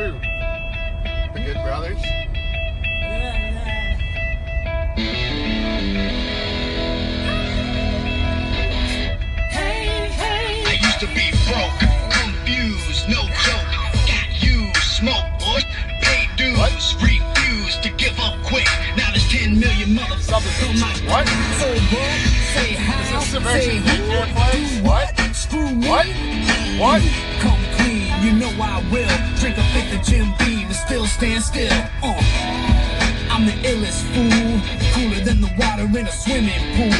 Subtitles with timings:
[0.00, 0.12] Who?
[1.34, 1.98] The Good Brothers?
[9.52, 11.80] I used to be broke,
[12.16, 13.68] confused, no joke.
[14.08, 15.60] Got you, smoke, boy.
[16.00, 16.72] Paid dues, What?
[17.02, 18.64] refused to give up quick.
[18.96, 21.28] Now there's 10 million motherfuckers on my What?
[21.60, 22.20] So what?
[22.54, 23.02] Say how?
[23.02, 24.80] Is this Sebastian say who?
[24.80, 25.12] Do What?
[25.34, 25.88] Screw me.
[25.90, 26.06] What?
[26.80, 27.02] What?
[28.62, 29.16] I will.
[29.40, 31.72] Drink a fifth of Jim Beam and still stand still.
[32.02, 32.60] Uh.
[33.30, 34.60] I'm the illest fool,
[34.92, 36.92] cooler than the water in a swimming pool.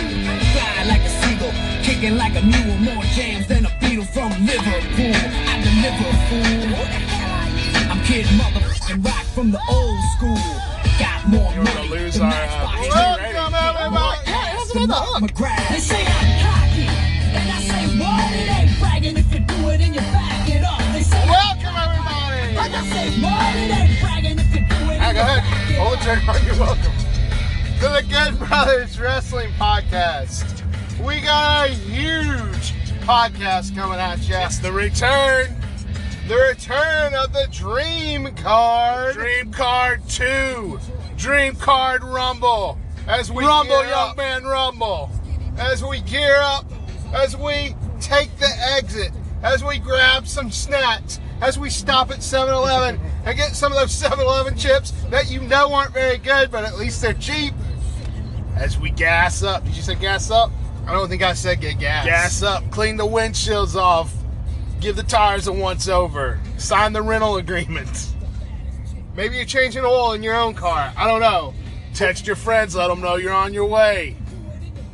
[0.54, 1.52] Fly like a seagull,
[1.82, 5.12] kicking like a mule, more jams than a beetle from Liverpool.
[5.50, 7.10] I deliver, fool.
[7.90, 10.38] I'm kid motherfucking rock from the old school.
[10.98, 14.18] Got more We're gonna money lose than our, Matchbox uh, Welcome, everybody.
[14.24, 16.86] Yeah, that's what I They say I'm cocky,
[17.36, 18.32] and I say what?
[18.32, 20.29] It ain't bragging if you do it in your back
[22.60, 23.56] like I say what?
[23.56, 25.76] It ain't bragging if you do it Hey, and go you ahead.
[25.78, 26.46] Hold the trigger on.
[26.46, 26.92] You're welcome.
[27.80, 30.62] To the Good Brothers Wrestling Podcast.
[31.02, 32.74] We got a huge
[33.06, 34.36] podcast coming at you.
[34.36, 35.56] It's the return.
[36.28, 39.14] The return of the Dream Card.
[39.14, 40.78] Dream Card 2.
[41.16, 42.78] Dream Card Rumble.
[43.08, 45.10] As we Rumble, young up, man, rumble.
[45.58, 46.70] as we gear up,
[47.14, 53.00] as we take the exit, as we grab some snacks, as we stop at 7-Eleven
[53.24, 56.76] and get some of those 7-Eleven chips that you know aren't very good, but at
[56.76, 57.54] least they're cheap.
[58.56, 59.64] As we gas up.
[59.64, 60.50] Did you say gas up?
[60.86, 62.04] I don't think I said get gas.
[62.04, 62.70] Gas up.
[62.70, 64.12] Clean the windshields off.
[64.80, 66.40] Give the tires a once over.
[66.58, 68.08] Sign the rental agreement.
[69.14, 70.92] Maybe you're changing oil in your own car.
[70.96, 71.54] I don't know.
[71.94, 72.74] Text your friends.
[72.74, 74.16] Let them know you're on your way.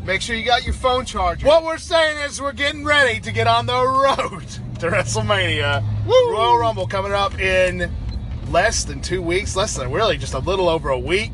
[0.05, 1.47] Make sure you got your phone charger.
[1.47, 3.75] What we're saying is we're getting ready to get on the
[4.19, 4.47] road
[4.81, 5.83] to WrestleMania.
[6.07, 6.33] Woo!
[6.33, 7.91] Royal Rumble coming up in
[8.51, 11.33] less than two weeks, less than really just a little over a week.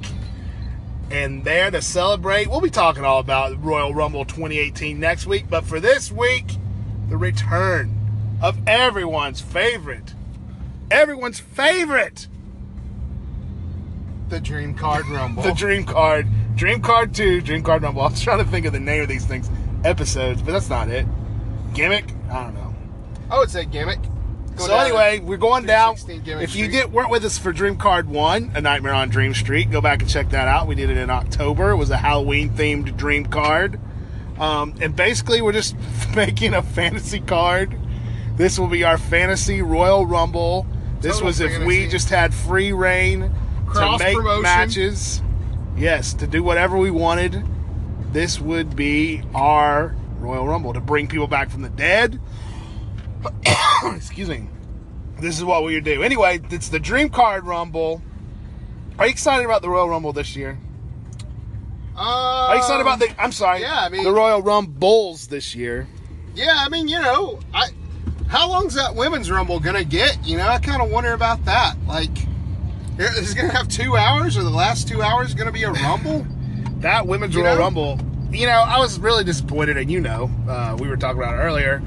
[1.11, 5.47] And there to celebrate, we'll be talking all about Royal Rumble 2018 next week.
[5.51, 6.53] But for this week,
[7.09, 7.99] the return
[8.41, 10.15] of everyone's favorite,
[10.91, 12.29] everyone's favorite,
[14.29, 15.43] The Dream Card Rumble.
[15.43, 18.03] the Dream Card, Dream Card 2, Dream Card Rumble.
[18.03, 19.51] I was trying to think of the name of these things,
[19.85, 21.07] episodes, but that's not it.
[21.75, 22.05] Gimmick?
[22.31, 22.62] I don't know.
[23.33, 23.99] I would say gimmick.
[24.57, 25.95] Go so anyway, we're going down.
[25.95, 26.71] If you Street.
[26.71, 30.03] did weren't with us for Dream Card One, A Nightmare on Dream Street, go back
[30.03, 30.67] and check that out.
[30.67, 31.71] We did it in October.
[31.71, 33.81] It was a Halloween themed Dream Card,
[34.39, 35.75] um, and basically we're just
[36.15, 37.75] making a fantasy card.
[38.37, 40.67] This will be our fantasy Royal Rumble.
[41.01, 41.67] This Total was if fantasy.
[41.67, 43.35] we just had free reign
[43.73, 44.43] to make promotion.
[44.43, 45.23] matches.
[45.75, 47.43] Yes, to do whatever we wanted.
[48.13, 52.21] This would be our Royal Rumble to bring people back from the dead.
[53.97, 54.49] Excuse me.
[55.21, 56.03] This is what we would do.
[56.03, 58.03] Anyway, it's the Dream Card Rumble.
[58.99, 60.59] Are you excited about the Royal Rumble this year?
[61.97, 62.01] Uh,
[62.49, 63.09] Are you excited about the?
[63.23, 63.61] I'm sorry.
[63.61, 65.87] yeah, I mean- the Royal Rumbles this year.
[66.35, 67.69] Yeah, I mean, you know, I.
[68.29, 70.27] How long's that women's rumble gonna get?
[70.27, 71.75] You know, I kind of wonder about that.
[71.87, 72.09] Like,
[72.99, 76.27] is it gonna have two hours, or the last two hours gonna be a rumble?
[76.83, 77.61] That Women's You Royal know?
[77.61, 78.01] Rumble.
[78.33, 81.39] You know, I was really disappointed, and you know, uh, we were talking about it
[81.43, 81.81] earlier.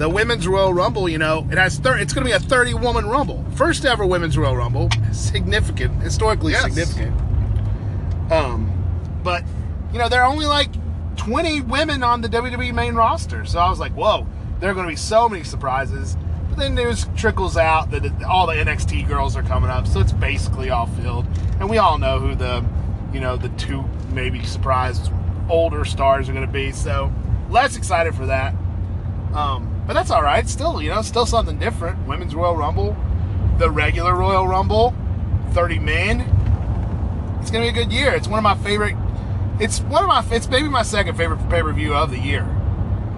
[0.00, 2.72] The Women's Royal Rumble, you know, it has thir- it's going to be a 30
[2.72, 6.62] woman Rumble, first ever Women's Royal Rumble, significant, historically Yes.
[6.62, 7.20] significant.
[8.32, 8.72] Um,
[9.22, 9.44] but
[9.92, 10.70] you know, there are only like
[11.16, 14.26] 20 women on the WWE main roster, so I was like, whoa,
[14.58, 16.16] there are going to be so many surprises.
[16.48, 20.12] But then news trickles out that all the NXT girls are coming up, so it's
[20.12, 21.26] basically all filled,
[21.58, 22.64] and we all know who the,
[23.12, 23.84] you know, the two
[24.14, 25.10] maybe surprise
[25.50, 26.72] older stars are going to be.
[26.72, 27.12] So
[27.50, 28.54] less excited for that.
[29.34, 30.48] Um, but that's all right.
[30.48, 32.06] Still, you know, still something different.
[32.06, 32.96] Women's Royal Rumble,
[33.58, 34.94] the regular Royal Rumble,
[35.50, 36.20] 30 men.
[37.40, 38.12] It's gonna be a good year.
[38.12, 38.94] It's one of my favorite.
[39.58, 40.24] It's one of my.
[40.30, 42.44] It's maybe my second favorite pay per view of the year,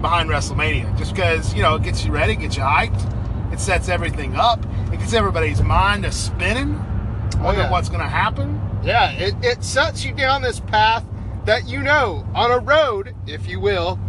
[0.01, 0.97] behind WrestleMania.
[0.97, 3.53] Just because you know it gets you ready, gets you hyped.
[3.53, 4.65] It sets everything up.
[4.91, 6.73] It gets everybody's mind a spinning.
[6.73, 7.71] Oh, Wondering yeah.
[7.71, 8.59] what's gonna happen.
[8.83, 11.05] Yeah, it, it sets you down this path
[11.45, 13.99] that you know on a road, if you will,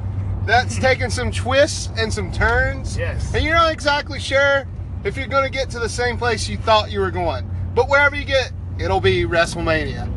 [0.46, 2.96] that's taking some twists and some turns.
[2.96, 3.35] Yes.
[3.35, 4.67] And you're not exactly sure
[5.05, 7.49] if you're going to get to the same place you thought you were going.
[7.75, 10.11] But wherever you get, it'll be WrestleMania.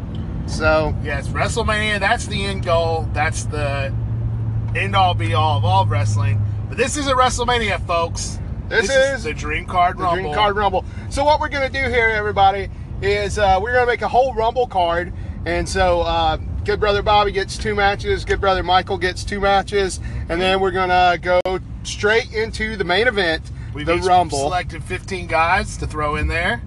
[0.50, 3.07] So, Yes, WrestleMania, that's the end goal.
[3.13, 3.94] That's the
[4.75, 6.41] end all be all of all of wrestling.
[6.69, 8.39] But this isn't WrestleMania, folks.
[8.69, 10.24] This is the Dream Card the Rumble.
[10.24, 10.85] Dream Card Rumble.
[11.09, 12.69] So what we're gonna do here, everybody,
[13.01, 15.13] is uh, we're gonna make a whole Rumble card,
[15.45, 16.38] and so uh,
[16.68, 20.72] Good Brother Bobby gets two matches, Good Brother Michael gets two matches, and then we're
[20.72, 21.40] gonna go
[21.84, 24.38] straight into the main event, We've the Rumble.
[24.38, 26.62] selected 15 guys to throw in there.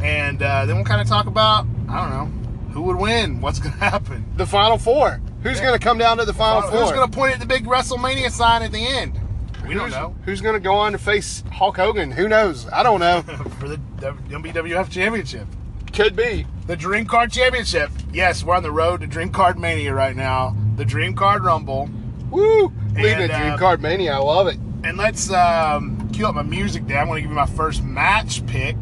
[0.00, 2.26] and uh, then we'll kind of talk about I don't know
[2.72, 4.24] who would win, what's going to happen.
[4.36, 5.20] The final four.
[5.42, 5.66] Who's Yeah.
[5.66, 6.78] going to come down to the final four?
[6.80, 9.18] Who's going to point at the big WrestleMania sign at the end?
[9.66, 10.14] We don't Who's- know.
[10.26, 12.12] Who's going to go on to face Hulk Hogan?
[12.12, 12.68] Who knows?
[12.68, 13.22] I don't know.
[13.58, 15.48] For the WWF Championship.
[15.92, 16.46] Could be.
[16.68, 17.90] The Dream Card Championship.
[18.12, 20.54] Yes, we're on the road to Dream Card Mania right now.
[20.76, 21.88] The Dream Card Rumble.
[22.30, 22.70] Woo!
[22.94, 24.12] And, to Dream uh, Card Mania.
[24.12, 24.58] I love it.
[24.84, 26.98] And let's um, cue up my music there.
[26.98, 28.76] I'm going to give you my first match pick.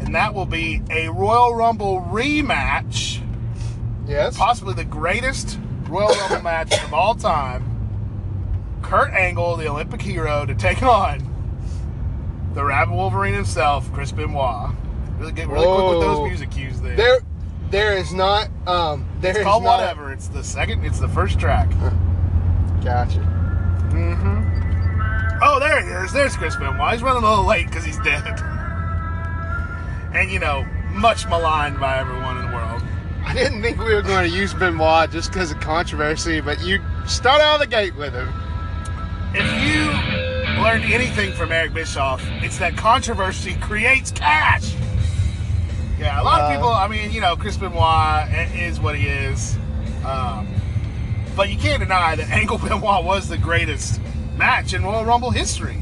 [0.00, 3.20] And that will be a Royal Rumble rematch.
[4.06, 4.34] Yes.
[4.34, 7.62] Possibly the greatest Royal Rumble match of all time.
[8.80, 11.30] Kurt Angle, the Olympic hero, to take on
[12.54, 14.70] the Rabid Wolverine himself, Chris Benoit.
[15.24, 16.96] Really get really quick with those music cues there.
[16.96, 17.20] There,
[17.70, 18.50] there is not.
[18.66, 19.80] Um, there it's is called not.
[19.80, 20.12] whatever.
[20.12, 20.84] It's the second.
[20.84, 21.70] It's the first track.
[22.84, 23.20] Gotcha.
[23.90, 25.38] Mm-hmm.
[25.42, 26.12] Oh, there he is.
[26.12, 26.92] There's Chris Benoit.
[26.92, 28.38] He's running a little late because he's dead.
[30.14, 32.82] And you know, much maligned by everyone in the world.
[33.24, 36.80] I didn't think we were going to use Benoit just because of controversy, but you
[37.06, 38.28] start out of the gate with him.
[39.32, 44.74] If you learned anything from Eric Bischoff, it's that controversy creates cash.
[45.98, 46.68] Yeah, a lot of Uh, people.
[46.70, 49.56] I mean, you know, Chris Benoit is what he is,
[50.04, 50.48] um,
[51.36, 54.00] but you can't deny that Angle Benoit was the greatest
[54.36, 55.78] match in Royal Rumble history.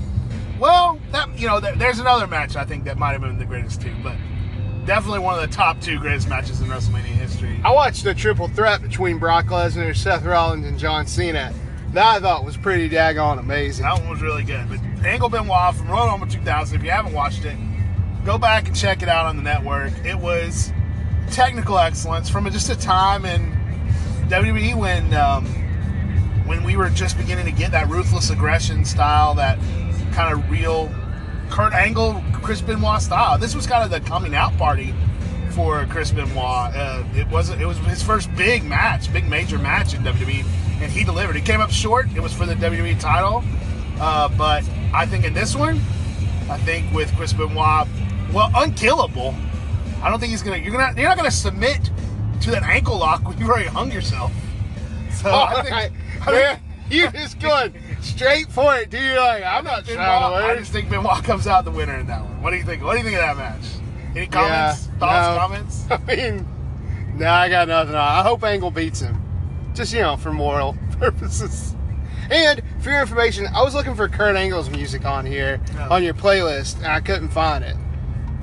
[0.58, 3.44] Well, that you know, there- there's another match I think that might have been the
[3.46, 4.14] greatest too, but
[4.84, 7.58] definitely one of the top two greatest matches in WrestleMania history.
[7.64, 11.52] I watched the triple threat between Brock Lesnar, Seth Rollins, and John Cena.
[11.94, 13.84] That I thought was pretty daggone amazing.
[13.84, 14.66] That one was really good.
[14.68, 17.56] But Angle Benoit from Royal Rumble 2000, if you haven't watched it,
[18.24, 19.92] go back and check it out on the network.
[20.04, 20.72] It was
[21.30, 23.52] technical excellence from just a time in
[24.28, 25.46] WWE when um,
[26.46, 29.58] when we were just beginning to get that ruthless aggression style, that
[30.12, 30.90] kind of real
[31.50, 33.38] Kurt Angle, Chris Benoit style.
[33.38, 34.94] This was kind of the coming out party
[35.50, 36.74] for Chris Benoit.
[36.74, 40.44] Uh, it was it was his first big match, big major match in WWE,
[40.80, 41.36] and he delivered.
[41.36, 42.08] He came up short.
[42.14, 43.44] It was for the WWE title,
[44.00, 44.64] uh, but
[44.94, 45.76] I think in this one,
[46.48, 47.86] I think with Chris Benoit,
[48.32, 49.34] well, unkillable.
[50.02, 50.56] I don't think he's gonna.
[50.58, 50.98] You're gonna.
[50.98, 51.90] You're not gonna submit
[52.42, 54.32] to that ankle lock when you've already hung yourself.
[55.12, 55.70] So All I think.
[55.70, 55.92] right.
[56.26, 59.16] I Man, you just going straight for it, dude.
[59.16, 62.06] Like, I'm not Benoit, trying to I just think Benoit comes out the winner in
[62.08, 62.42] that one.
[62.42, 62.82] What do you think?
[62.82, 63.64] What do you think of that match?
[64.16, 64.88] Any comments?
[64.88, 65.28] Yeah, Thoughts?
[65.28, 65.38] no.
[65.38, 65.86] Comments?
[65.90, 67.94] I mean, no, I got nothing.
[67.94, 68.00] on.
[68.00, 69.20] I hope Angle beats him.
[69.74, 71.74] Just, you know, for moral purposes.
[72.30, 75.88] And for your information, I was looking for Kurt Angle's music on here, Yeah.
[75.88, 77.76] on your playlist, and I couldn't find it.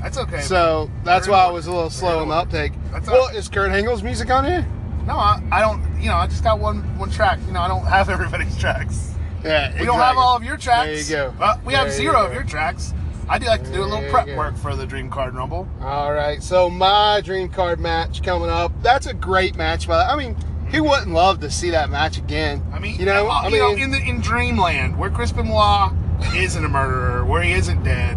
[0.01, 0.41] That's okay.
[0.41, 2.73] So that's why I was a little slow in on the uptake.
[2.91, 4.67] That's well, all is Kurt Angle's music on here?
[5.05, 5.83] no, I, I don't.
[5.99, 7.39] You know, I just got one one track.
[7.47, 9.13] You know, I don't have everybody's tracks.
[9.43, 11.07] Yeah, We don't have all of your tracks.
[11.07, 11.35] There you go.
[11.39, 12.93] Well, we have There you zero of your tracks.
[13.29, 15.67] I do like to do a little prep work for the Dream Card Rumble.
[15.81, 18.71] All right, so my dream card match coming up.
[18.81, 20.35] That's a great match, but I mean,
[20.71, 22.63] who wouldn't love to see that match again?
[22.73, 25.31] I mean, you know, uh, I you mean, know, in the in Dreamland, where Chris
[25.31, 25.91] Benoit
[26.35, 28.15] isn't a murderer, where he isn't dead,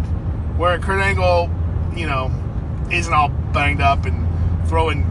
[0.59, 1.49] where Kurt Angle,
[1.97, 2.31] you know,
[2.91, 4.27] isn't all banged up and
[4.69, 5.07] throwing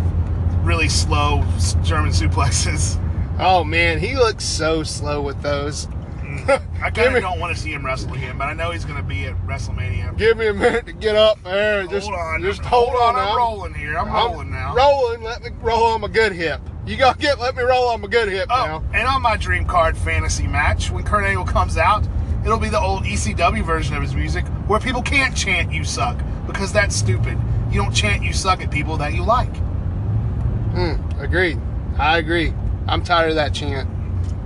[0.63, 1.43] really slow
[1.83, 2.97] German suplexes.
[3.39, 5.87] oh man, he looks so slow with those.
[6.21, 6.61] Mm.
[6.81, 8.97] I kind of don't want to see him wrestle again, but I know he's going
[8.97, 10.17] to be at WrestleMania.
[10.17, 11.85] Give me a minute to get up there.
[11.87, 13.15] Just hold on, just hold, on.
[13.15, 13.97] I'm rolling here.
[13.97, 14.75] I'm, rolling now.
[14.75, 15.23] Rolling.
[15.23, 16.61] Let me roll on my good hip.
[16.85, 17.39] You gotta get.
[17.39, 18.83] Let me roll on my good hip Oh, now.
[18.93, 22.07] and on my Dream Card fantasy match, when Kurt Angle comes out,
[22.43, 26.17] it'll be the old ECW version of his music where people can't chant "You suck"
[26.47, 27.37] because that's stupid.
[27.71, 29.53] You don't chant "You suck" at people that you like.
[30.73, 31.59] Mm, agreed.
[31.97, 32.53] I agree.
[32.87, 33.89] I'm tired of that chant.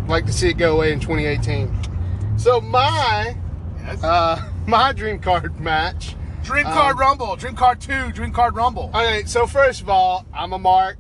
[0.08, 2.38] Like to see it go away in 2018.
[2.38, 3.36] So my
[3.84, 4.04] Yes.
[4.04, 6.16] uh my dream card match.
[6.44, 8.92] Dream Card um, Rumble, Dream Card Two, Dream Card Rumble.
[8.94, 10.98] Okay, so first of all, I'm a mark,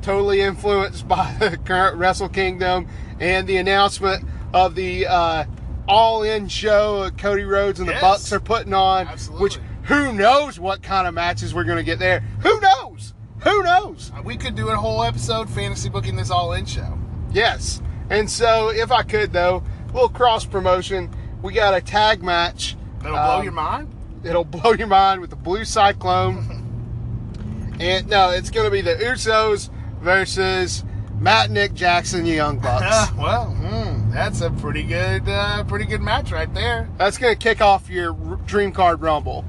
[0.00, 2.88] totally influenced by the current Wrestle Kingdom
[3.20, 4.24] and the announcement
[4.54, 5.44] of the uh,
[5.86, 9.06] all-in show Cody Rhodes and the Bucks are putting on.
[9.06, 9.42] Absolutely.
[9.42, 12.20] Which who knows what kind of matches we're going to get there?
[12.42, 13.14] Who knows?
[13.44, 14.10] Who knows?
[14.24, 16.98] we could do a whole episode fantasy booking this all in show.
[17.32, 17.80] Yes.
[18.10, 19.62] And so, if I could though,
[19.92, 21.10] little cross promotion.
[21.42, 22.76] We got a tag match.
[23.00, 23.92] That'll blow Um, your mind.
[24.24, 27.74] It'll blow your mind with the Blue Cyclone.
[27.80, 30.82] and no, it's going to be the Usos versus
[31.20, 32.84] Matt, Nick Jackson, the Young Bucks.
[32.88, 36.88] Uh, well, hmm, that's a pretty good, uh, pretty good match right there.
[36.98, 38.14] That's going to kick off your
[38.46, 39.44] Dream Card Rumble,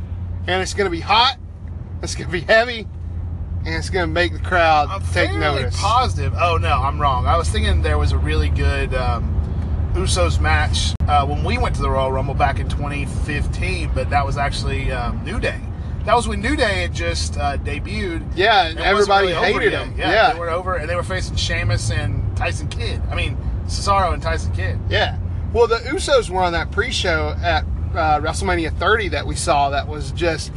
[0.47, 1.37] and it's going to be hot.
[2.01, 2.87] It's going to be heavy,
[3.65, 5.79] and it's going to make the crowd I'm take notice.
[5.79, 6.33] positive.
[6.39, 7.25] Oh no, I'm wrong.
[7.27, 9.33] I was thinking there was a really good um,
[9.95, 14.25] Usos match uh, when we went to the Royal Rumble back in 2015, but that
[14.25, 15.59] was actually um, New Day.
[16.05, 18.25] That was when New Day had just uh, debuted.
[18.35, 19.87] Yeah, and everybody really hated yet.
[19.87, 19.95] him.
[19.97, 20.33] Yeah, Yeah.
[20.33, 23.01] they were over, and they were facing Sheamus and Tyson Kidd.
[23.11, 23.35] I mean,
[23.65, 24.79] Cesaro and Tyson Kidd.
[24.89, 25.17] Yeah.
[25.51, 27.65] Well, the Usos were on that pre-show at
[27.97, 29.69] uh, WrestleMania 30 that we saw.
[29.71, 30.51] That was just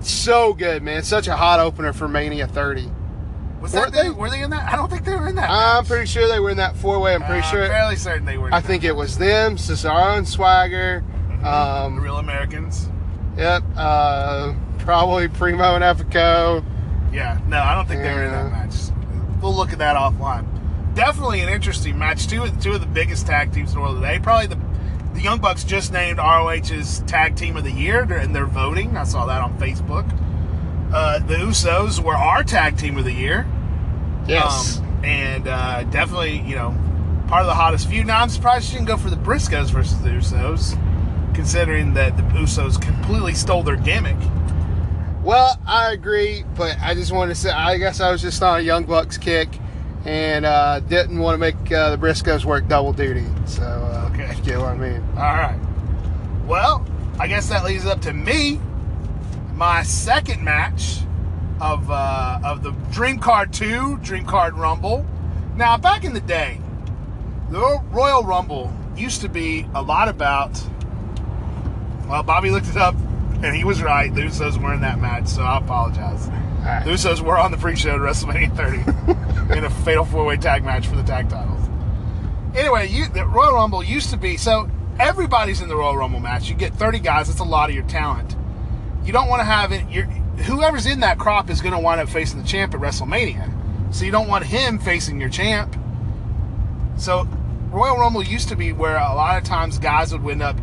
[0.00, 1.02] so good, man.
[1.02, 2.90] Such a hot opener for Mania 30.
[3.60, 4.10] Was that they?
[4.10, 4.72] Were they in that?
[4.72, 5.50] I don't think they were in that.
[5.50, 7.14] I'm pretty sure they were in that four-way.
[7.14, 7.64] I'm pretty Uh, sure.
[7.64, 8.52] I'm fairly certain they were.
[8.54, 11.02] I think it was them, Cesaro and Swagger.
[11.42, 12.88] the Um, real Americans.
[13.36, 13.62] yep.
[13.76, 16.64] Uh, probably Primo and Epico.
[17.12, 18.50] Yeah, no, I don't think they were in that Yeah.
[18.50, 18.74] match.
[19.42, 20.44] We'll look at that offline.
[20.94, 22.26] Definitely an interesting match.
[22.28, 24.18] Two two of the biggest tag teams in the world today.
[24.20, 24.56] Probably the
[25.18, 28.96] the Young Bucks just named ROH's Tag Team of the Year, and they're voting.
[28.96, 30.08] I saw that on Facebook.
[30.92, 33.44] Uh, the Usos were our Tag Team of the Year.
[34.28, 34.78] Yes.
[34.78, 36.70] Um, and uh, definitely, you know,
[37.26, 38.06] part of the hottest feud.
[38.06, 42.22] Now, I'm surprised she didn't go for the Briscoes versus the Usos, considering that the
[42.22, 44.16] Usos completely stole their gimmick.
[45.24, 48.60] Well, I agree, but I just wanted to say, I guess I was just on
[48.60, 49.48] a Young Bucks kick
[50.04, 53.26] and uh, didn't want to make uh, the Briscoes work double duty.
[53.46, 54.34] So, uh, Okay.
[54.36, 55.02] you get what I mean?
[55.16, 55.58] All right.
[56.46, 56.86] Well,
[57.18, 58.60] I guess that leads up to me,
[59.54, 61.00] my second match
[61.60, 65.04] of uh, of the Dream Card Two, Dream Card Rumble.
[65.56, 66.60] Now, back in the day,
[67.50, 70.60] the Royal Rumble used to be a lot about.
[72.08, 72.94] Well, Bobby looked it up,
[73.42, 74.14] and he was right.
[74.14, 76.28] The Usos were in that match, so I apologize.
[76.84, 80.86] The Usos were on the pre-show at WrestleMania 30 in a fatal four-way tag match
[80.86, 81.66] for the tag titles.
[82.54, 86.48] Anyway, you, the Royal Rumble used to be so everybody's in the Royal Rumble match.
[86.48, 87.28] You get 30 guys.
[87.28, 88.36] That's a lot of your talent.
[89.04, 89.88] You don't want to have it.
[89.88, 93.94] You're, whoever's in that crop is going to wind up facing the champ at WrestleMania.
[93.94, 95.74] So you don't want him facing your champ.
[96.96, 97.26] So
[97.70, 100.56] Royal Rumble used to be where a lot of times guys would end up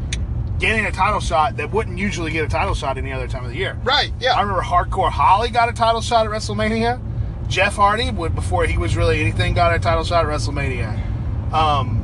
[0.60, 3.52] getting a title shot that wouldn't usually get a title shot any other time of
[3.52, 3.78] the year.
[3.84, 4.34] Right, yeah.
[4.34, 7.02] I remember Hardcore Holly got a title shot at WrestleMania.
[7.48, 11.54] Jeff Hardy would before he was really anything got a title shot at WrestleMania.
[11.54, 12.02] Um,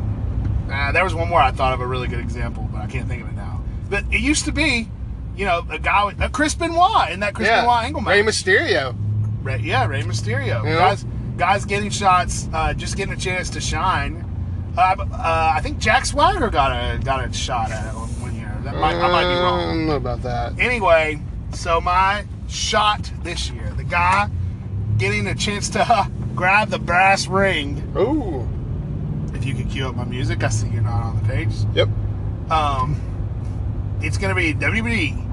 [0.71, 3.07] uh, there was one more I thought of a really good example, but I can't
[3.07, 3.61] think of it now.
[3.89, 4.87] But it used to be,
[5.35, 7.61] you know, a guy with a Chris Benoit in that Chris yeah.
[7.61, 8.11] Benoit angle match.
[8.11, 8.95] Rey Mysterio.
[9.63, 10.63] Yeah, Rey Mysterio.
[10.63, 11.05] Guys,
[11.37, 14.23] guys getting shots, uh, just getting a chance to shine.
[14.77, 18.10] Uh, uh, I think Jack Swagger got a got a shot at it one.
[18.63, 19.59] That might, I might be I wrong.
[19.77, 20.59] don't know about that.
[20.59, 21.19] Anyway,
[21.53, 24.29] so my shot this year, the guy
[24.97, 27.91] getting a chance to grab the brass ring.
[27.97, 28.47] Ooh.
[29.35, 31.53] If you could cue up my music, I see you're not on the page.
[31.73, 31.89] Yep.
[32.51, 32.99] Um,
[34.01, 35.27] it's going to be WWE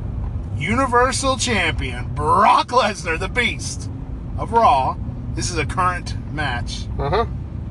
[0.58, 3.90] Universal Champion Brock Lesnar, the Beast
[4.38, 4.97] of Raw.
[5.35, 7.26] This is a current match, Uh huh.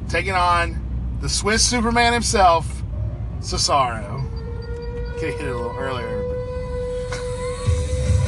[0.07, 2.83] taking on the Swiss Superman himself,
[3.39, 4.26] Cesaro.
[5.19, 6.37] Could have hit it a little earlier, but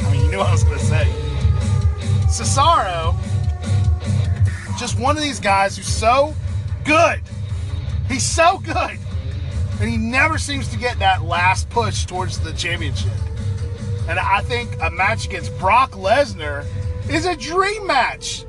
[0.04, 1.04] I mean, you knew what I was going to say.
[2.26, 3.14] Cesaro,
[4.76, 6.34] just one of these guys who's so
[6.84, 7.20] good.
[8.08, 8.98] He's so good.
[9.80, 13.12] And he never seems to get that last push towards the championship.
[14.08, 16.66] And I think a match against Brock Lesnar
[17.08, 18.44] is a dream match.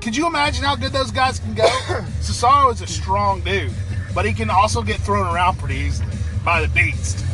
[0.00, 1.64] Could you imagine how good those guys can go?
[2.20, 3.74] Cesaro is a strong dude,
[4.14, 7.26] but he can also get thrown around pretty easily by the beast.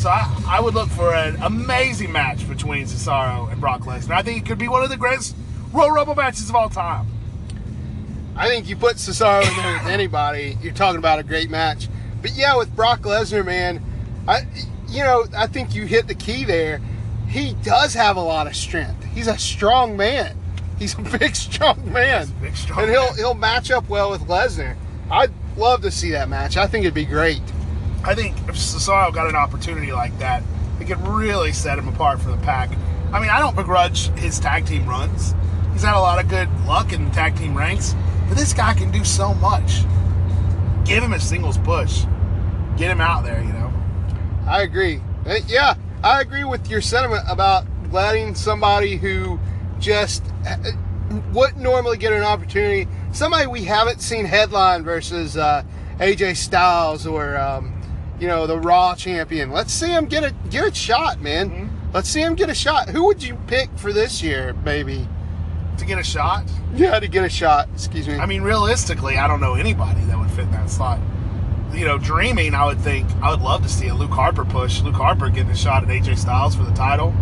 [0.00, 4.12] So I, I would look for an amazing match between Cesaro and Brock Lesnar.
[4.12, 5.36] I think it could be one of the greatest
[5.74, 7.06] Royal Rumble matches of all time.
[8.34, 11.90] I think you put Cesaro in there with anybody, you're talking about a great match.
[12.22, 13.84] But yeah, with Brock Lesnar, man,
[14.26, 14.46] I,
[14.88, 16.80] you know, I think you hit the key there.
[17.28, 19.04] He does have a lot of strength.
[19.04, 20.34] He's a strong man.
[20.78, 23.16] He's a big, strong man, He's a big, strong and he'll man.
[23.16, 24.76] he'll match up well with Lesnar.
[25.10, 26.56] I'd love to see that match.
[26.56, 27.42] I think it'd be great.
[28.02, 30.42] I think if Cesaro got an opportunity like that,
[30.80, 32.70] it could really set him apart from the pack.
[33.12, 35.34] I mean, I don't begrudge his tag team runs.
[35.72, 37.94] He's had a lot of good luck in tag team ranks,
[38.28, 39.82] but this guy can do so much.
[40.84, 42.04] Give him a singles push.
[42.76, 43.72] Get him out there, you know.
[44.46, 45.00] I agree.
[45.26, 49.38] Uh, Yeah, I agree with your sentiment about letting somebody who
[49.78, 50.56] just uh,
[51.32, 55.62] wouldn't normally get an opportunity, somebody we haven't seen headline versus uh,
[55.98, 57.79] AJ Styles or um,
[58.20, 59.50] you know the Raw champion.
[59.50, 61.50] Let's see him get a get a shot, man.
[61.50, 61.68] Mhm.
[61.94, 62.88] Let's see him get a shot.
[62.90, 65.08] Who would you pick for this year, maybe?
[65.78, 66.44] To get a shot.
[66.74, 67.68] Yeah, to get a shot.
[67.74, 68.18] Excuse me.
[68.18, 71.00] I mean, realistically, I don't know anybody that would fit in that slot.
[71.72, 74.82] You know, dreaming, I would think I would love to see a Luke Harper push.
[74.82, 77.14] Luke Harper getting a shot at AJ Styles for the title.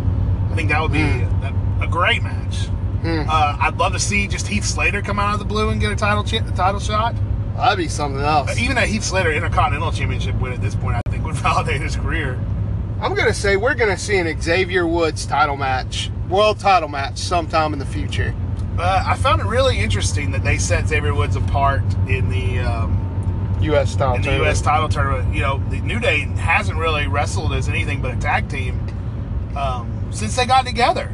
[0.50, 2.67] I think that would be a, a great match.
[3.02, 3.23] Hmm.
[3.28, 5.93] Uh, I'd love to see just Heath Slater come out of the blue and get
[5.93, 7.14] a title a title shot.
[7.59, 8.57] That'd be something else.
[8.57, 11.97] Even a Heath Slater Intercontinental Championship win at this point, I think would validate his
[11.97, 12.38] career.
[13.00, 17.73] I'm gonna say we're gonna see an Xavier Woods title match, world title match, sometime
[17.73, 18.35] in the future.
[18.79, 23.59] Uh, I found it really interesting that they set Xavier Woods apart in the um,
[23.61, 23.97] U.S.
[23.97, 24.15] title.
[24.15, 24.47] in the tournament.
[24.47, 24.62] U.S.
[24.62, 25.35] title tournament.
[25.35, 28.79] You know, the New Day hasn't really wrestled as anything but a tag team
[29.57, 31.12] um, since they got together.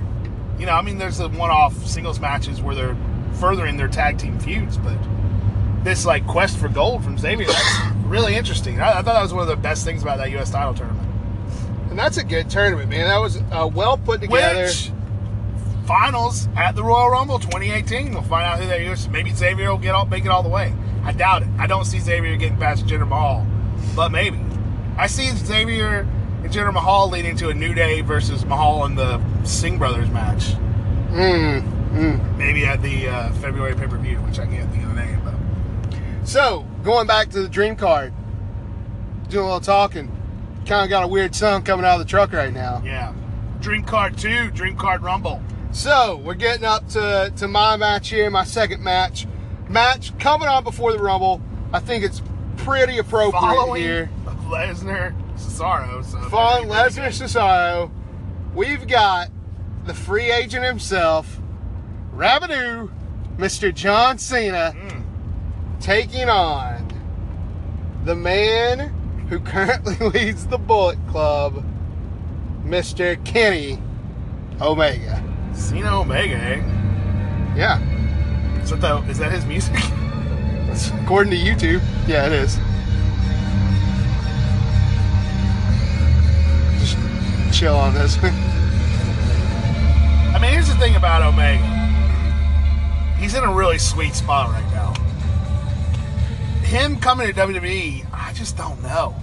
[0.58, 2.96] You know, I mean, there's the one-off singles matches where they're
[3.40, 4.98] furthering their tag team feuds, but
[5.84, 8.80] this like quest for gold from Xavier, that's really interesting.
[8.80, 10.50] I, I thought that was one of the best things about that U.S.
[10.50, 11.08] title tournament.
[11.90, 13.06] and that's a good tournament, man.
[13.06, 14.64] That was uh, well put together.
[14.64, 14.90] Which
[15.86, 18.12] finals at the Royal Rumble 2018?
[18.12, 19.08] We'll find out who that is.
[19.08, 20.74] Maybe Xavier will get all, make it all the way.
[21.04, 21.48] I doubt it.
[21.58, 23.46] I don't see Xavier getting past Jinder Mahal,
[23.94, 24.40] but maybe.
[24.96, 26.08] I see Xavier
[26.42, 30.54] and Jinder Mahal leading to a New Day versus Mahal in the Singh Brothers match.
[31.10, 32.38] Mm, mm.
[32.38, 35.20] Maybe at the uh, February pay per view, which I can't think of the name.
[36.24, 38.12] So going back to the dream card,
[39.28, 40.10] doing a little talking.
[40.66, 42.80] Kind of got a weird sound coming out of the truck right now.
[42.84, 43.12] yeah,
[43.60, 45.42] Dream Card Two, Dream Card Rumble.
[45.72, 49.26] So we're getting up to, to my match here, my second match.
[49.68, 51.42] Match coming on before the Rumble.
[51.72, 52.22] I think it's
[52.56, 54.10] pretty appropriate Following here.
[54.46, 56.04] Lesnar, Cesaro.
[56.04, 57.90] So Following Lesnar Cesaro,
[58.54, 59.30] we've got
[59.84, 61.40] the free agent himself,
[62.14, 62.90] Rabadoo,
[63.36, 63.74] Mr.
[63.74, 64.74] John Cena.
[64.76, 65.03] Mm.
[65.80, 66.88] Taking on
[68.04, 68.90] the man
[69.28, 71.64] who currently leads the Bullet Club,
[72.64, 73.22] Mr.
[73.24, 73.78] Kenny
[74.60, 75.22] Omega.
[75.54, 76.36] Cena Omega.
[76.36, 76.56] Eh?
[77.56, 77.80] Yeah,
[78.62, 79.74] Is that the, is that his music?
[80.66, 81.80] that's according to YouTube.
[82.08, 82.56] Yeah, it is.
[86.80, 88.18] Just chill on this.
[90.34, 91.62] I mean, here's the thing about Omega.
[93.18, 94.92] He's in a really sweet spot right now.
[96.74, 99.14] Him coming to WWE, I just don't know.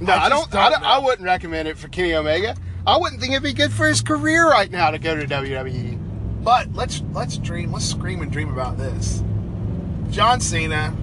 [0.00, 0.54] No, I I, don't.
[0.54, 2.56] I, don't don't I wouldn't recommend it for Kenny Omega.
[2.86, 5.26] I wouldn't think it'd be good for his career right now to go to.
[5.26, 6.42] WWE.
[6.42, 9.22] But let's let's dream, let's scream and dream about this.
[10.08, 10.96] John Cena,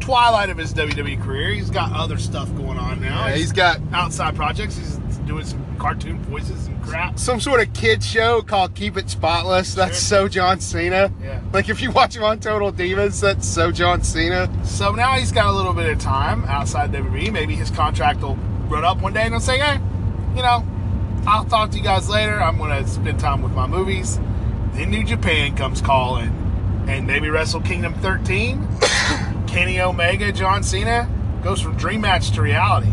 [0.00, 1.50] twilight of his WWE career.
[1.50, 3.26] He's got other stuff going on now.
[3.26, 4.76] Yeah, he's got outside projects.
[4.76, 7.18] He's doing some cartoon voices and crap.
[7.18, 9.74] some sort of kid show called Keep It Spotless.
[9.74, 11.12] That's so John Cena.
[11.22, 11.40] Yeah.
[11.52, 14.50] Like if you watch him on Total Divas, that's so John Cena.
[14.64, 17.32] So now he's got a little bit of time outside WWE.
[17.32, 18.36] Maybe his contract will
[18.68, 19.74] run up one day and he'll say, hey,
[20.34, 20.64] you know,
[21.26, 22.40] I'll talk to you guys later.
[22.40, 24.18] I'm going to spend time with my movies.
[24.72, 26.36] Then New Japan comes calling.
[26.88, 28.66] And maybe Wrestle Kingdom 13,
[29.50, 31.08] Kenny Omega, John Cena
[31.42, 32.90] goes from dream match to reality.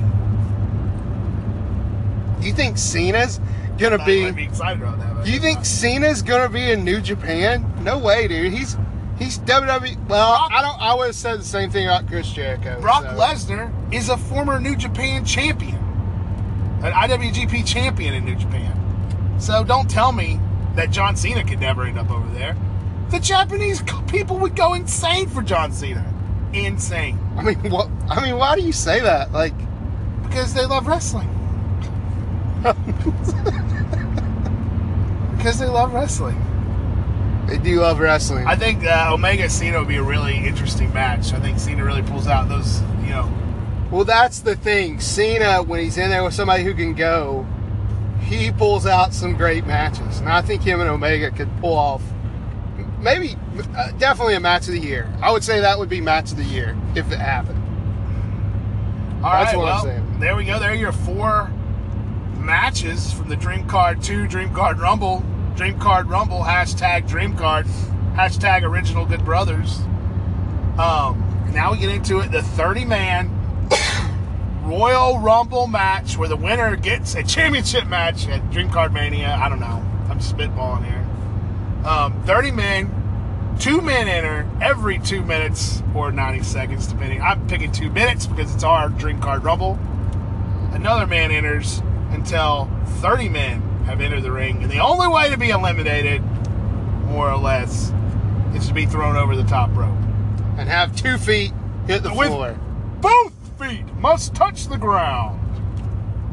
[2.42, 3.40] Do you think Cena's
[3.78, 4.32] gonna be?
[4.32, 5.24] be excited about that.
[5.24, 7.64] Do you think Cena's gonna be in New Japan?
[7.84, 8.52] No way, dude.
[8.54, 8.76] He's
[9.20, 10.08] he's WWE.
[10.08, 10.82] Well, Brock- I don't.
[10.82, 12.82] I would have said the same thing about Chris Jericho.
[12.82, 13.10] Brock so.
[13.10, 15.76] Lesnar is a former New Japan champion,
[16.84, 18.74] an IWGP champion in New Japan.
[19.40, 20.40] So don't tell me
[20.74, 22.58] that John Cena could never end up over there.
[23.12, 26.14] The Japanese people would go insane for John Cena.
[26.54, 27.20] Insane.
[27.38, 27.90] I mean, what?
[28.10, 29.32] I mean, why do you say that?
[29.32, 29.54] Like,
[30.24, 31.28] Because they love wrestling.
[35.38, 36.36] because they love wrestling.
[37.48, 38.46] they do love wrestling.
[38.48, 41.34] I think uh, Omega Cena would be a really interesting match.
[41.34, 43.32] I think Cena really pulls out those, you know,
[43.92, 45.00] Well, that's the thing.
[45.00, 47.46] Cena, when he's in there with somebody who can go,
[48.22, 50.20] he pulls out some great matches.
[50.20, 52.02] And I think him and Omega could pull off
[53.00, 55.12] maybe, uh, definitely a match of the year.
[55.22, 57.64] I would say that would be match of the year if it happened.
[59.24, 60.20] All That's right, what I'm well, saying.
[60.20, 60.60] there we go.
[60.60, 61.50] There are your four
[62.38, 65.24] matches from the Dream Card 2 Dream Card Rumble.
[65.56, 67.66] Dream Card Rumble, hashtag Dream Card,
[68.16, 69.80] hashtag Original Good Brothers.
[70.78, 73.32] Um, now we get into it the 30 man
[74.64, 79.34] Royal Rumble match where the winner gets a championship match at Dream Card Mania.
[79.42, 79.84] I don't know.
[80.10, 81.88] I'm spitballing here.
[81.88, 83.07] Um, 30 men,
[83.60, 87.22] two men enter every two minutes or 90 seconds, depending.
[87.22, 89.80] I'm picking two minutes because it's our drink Card Rumble.
[90.72, 92.70] Another man enters until
[93.02, 94.62] 30 men have entered the ring.
[94.64, 96.22] And the only way to be eliminated,
[97.06, 97.92] more or less,
[98.56, 99.98] is to be thrown over the top rope.
[100.58, 101.52] And have two feet
[101.88, 102.58] hit the With- floor.
[103.02, 105.40] Both feet must touch the ground.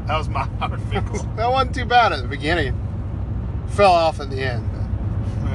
[0.06, 1.18] That was my Howard Finkel.
[1.36, 2.78] That wasn't too bad at the beginning.
[3.68, 4.68] Fell off at the end.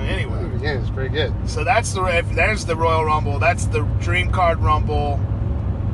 [0.07, 0.59] Anyway.
[0.61, 1.33] Yeah, it's pretty good.
[1.49, 3.39] So that's the if there's the Royal Rumble.
[3.39, 5.19] That's the Dream Card Rumble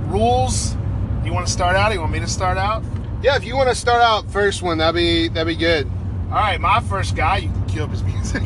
[0.07, 0.75] rules.
[1.23, 1.93] You want to start out?
[1.93, 2.83] You want me to start out?
[3.21, 5.89] Yeah, if you want to start out first one, that'd be that'd be good.
[6.25, 7.37] All right, my first guy.
[7.37, 8.43] You can cue up his music.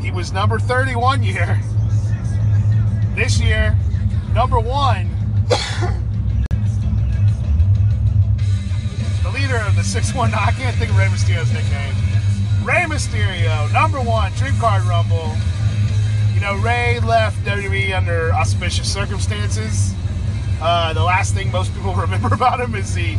[0.00, 1.60] He was number 31 year.
[3.14, 3.76] This year,
[4.32, 5.10] number one.
[10.08, 12.07] next one, I can't think of Rey Mysterio's nickname.
[12.68, 15.34] Rey Mysterio, number one, Dream Card Rumble.
[16.34, 19.94] You know, Rey left WWE under auspicious circumstances.
[20.60, 23.16] Uh, the last thing most people remember about him is he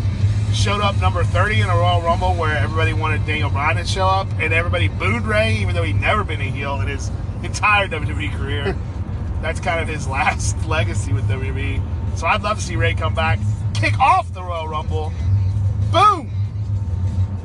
[0.53, 4.05] showed up number 30 in a Royal Rumble where everybody wanted Daniel Bryan to show
[4.05, 7.09] up, and everybody booed Rey, even though he'd never been a heel in his
[7.41, 8.77] entire WWE career.
[9.41, 11.81] That's kind of his last legacy with WWE.
[12.19, 13.39] So I'd love to see Rey come back,
[13.73, 15.11] kick off the Royal Rumble.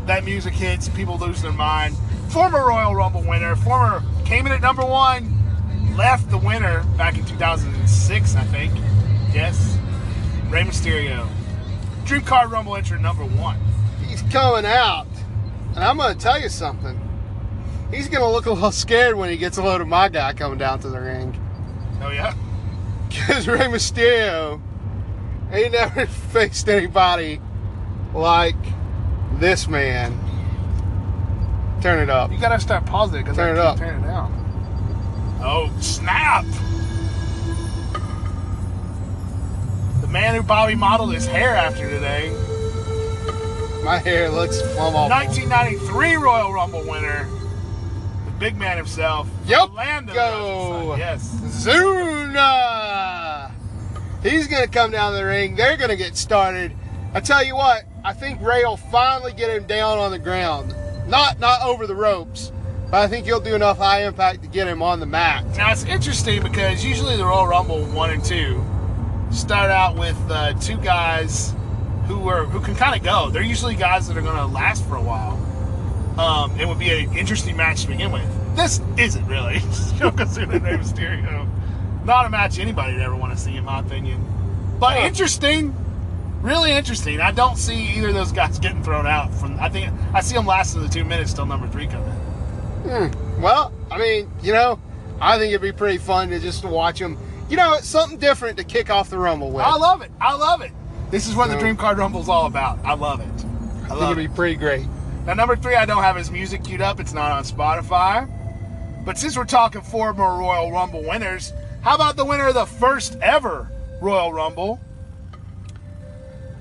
[0.07, 1.97] That music hits, people lose their mind.
[2.29, 5.31] Former Royal Rumble winner, former came in at number one,
[5.97, 8.75] left the winner back in 2006, I think.
[9.33, 9.79] Yes,
[10.49, 11.27] Rey Mysterio.
[12.05, 13.59] Dream Card Rumble entrant number one.
[14.07, 15.07] He's coming out,
[15.75, 17.01] and I'm going to tell you something.
[17.91, 20.35] He's going to look a little scared when he gets a load of my guy
[20.35, 21.39] coming down to the ring.
[22.03, 22.35] Oh yeah.
[23.09, 24.61] Because Rey Mysterio
[25.53, 27.41] ain't never faced anybody
[28.13, 28.57] like
[29.39, 30.19] this man.
[31.83, 32.33] Turn it up.
[32.33, 33.79] You gotta start pausing because I Turn it keep up.
[33.79, 34.41] turning it down.
[35.43, 36.45] Oh snap!
[40.01, 42.31] The man who Bobby modeled his hair after today,
[43.85, 45.11] My hair looks plumb off.
[45.11, 47.29] 1993 Royal Rumble winner,
[48.25, 49.71] the big man himself, Yup.
[49.71, 50.95] Orlando Go.
[50.97, 51.29] Yes.
[51.43, 53.51] Zuna!
[54.23, 55.55] He's going to come down the ring.
[55.55, 56.73] They're going to get started.
[57.13, 60.75] I tell you what, I think Rey will finally get him down on the ground.
[61.09, 62.53] Not not over the ropes,
[62.91, 65.47] but I think he'll do enough high impact to get him on the mat.
[65.57, 68.63] Now it's interesting because usually the Royal Rumble one and two
[69.31, 71.55] start out with uh, two guys
[72.07, 73.31] who are who can kind of go.
[73.31, 75.41] They're usually guys that are going to last for a while.
[76.21, 78.29] Um, it would be an interesting match to begin with.
[78.55, 79.55] This isn't really
[79.97, 81.49] Yokozuna and Rey Mysterio.
[82.05, 84.23] Not a match anybody would ever want to see, in my opinion.
[84.79, 85.75] But interesting,
[86.45, 87.21] really interesting.
[87.21, 89.33] I don't see either of those guys getting thrown out.
[89.35, 92.11] From I think I see them lasting the two minutes till number three come in.
[93.11, 93.43] Hmm.
[93.43, 94.79] Well, I mean, you know,
[95.21, 97.19] I think it'd be pretty fun to just watch them.
[97.49, 99.65] You know, it's something different to kick off the Rumble with.
[99.65, 100.11] I love it.
[100.21, 100.73] I love it.
[101.11, 102.79] This is what the Dream Card Rumble's all about.
[102.85, 103.27] I love it.
[103.27, 104.29] I I think it'd it.
[104.29, 104.87] be pretty great.
[105.27, 107.01] Now, number three, I don't have his music queued up.
[107.01, 108.29] It's not on Spotify.
[109.05, 111.53] But since we're talking former Royal Rumble winners,
[111.83, 114.81] how about the winner of the first ever Royal Rumble?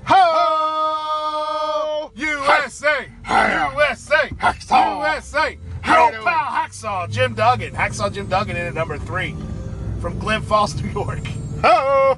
[0.06, 1.44] Ho!
[2.14, 3.08] USA!
[3.26, 4.28] USA!
[4.36, 5.14] Hacksaw!
[5.14, 5.58] USA!
[5.86, 7.74] Your pal Hacksaw Jim Duggan.
[7.74, 9.34] Hacksaw Jim Duggan in at number three
[10.00, 11.20] from Glens Falls, New York.
[11.62, 12.16] Oh!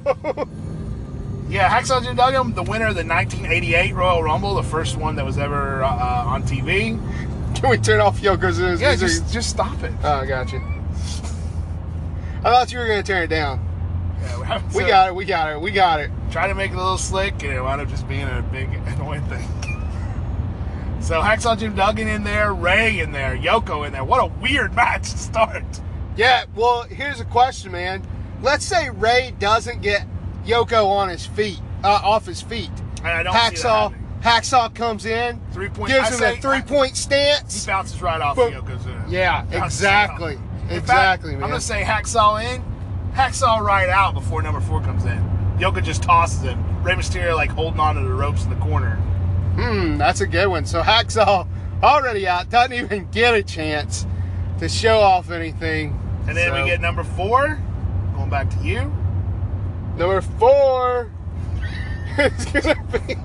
[1.48, 5.24] Yeah, Hacksaw Jim Duggan, the winner of the 1988 Royal Rumble, the first one that
[5.24, 6.98] was ever uh, uh, on TV.
[7.54, 9.92] Can we turn off Yokozuna's Yeah, just just stop it.
[10.02, 10.60] Oh, I got you.
[12.40, 13.65] I thought you were going to turn it down.
[14.22, 15.14] Yeah, We got it.
[15.14, 15.60] We got it.
[15.60, 16.10] We got it.
[16.30, 18.68] Try to make it a little slick, and it wound up just being a big
[18.86, 19.46] annoying thing.
[21.00, 24.02] So Hacksaw Jim Duggan in there, Rey in there, Yoko in there.
[24.04, 25.64] What a weird match to start.
[26.16, 26.44] Yeah.
[26.56, 28.02] Well, here's a question, man.
[28.42, 30.04] Let's say Rey doesn't get
[30.44, 32.70] Yoko on his feet, uh, off his feet.
[32.98, 33.54] And I don't see that
[33.92, 33.94] Hacksaw.
[34.22, 35.90] Hacksaw comes in, Three point.
[35.92, 37.64] gives I him say- a three-point stance.
[37.64, 39.08] He bounces right off of Yokozuna.
[39.08, 40.38] Yeah, exactly.
[40.68, 41.34] Exactly, fact, man.
[41.44, 42.64] I'm gonna say Hacksaw in,
[43.16, 45.56] Hacksaw right out before number four comes in.
[45.58, 46.82] Yoka just tosses him.
[46.82, 48.96] Rey Mysterio like holding on to the ropes in the corner.
[49.56, 50.66] Hmm, that's a good one.
[50.66, 51.46] So Hacksaw
[51.82, 54.06] already out, doesn't even get a chance
[54.58, 55.98] to show off anything.
[56.28, 57.58] And then So, we get number four,
[58.14, 58.80] going back to you.
[59.96, 61.10] number four.
[62.16, 63.16] gonna be.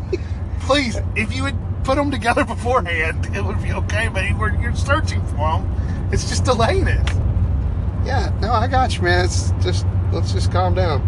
[0.61, 4.09] Please, if you would put them together beforehand, it would be okay.
[4.13, 6.09] But you're, you're searching for them.
[6.13, 7.09] It's just delaying it.
[8.05, 9.25] Yeah, no, I got you, man.
[9.25, 11.01] It's just let's just calm down.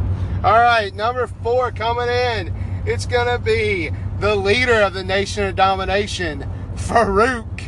[0.44, 2.54] All right, number four coming in.
[2.86, 7.64] It's gonna be the leader of the Nation of Domination, Farouk.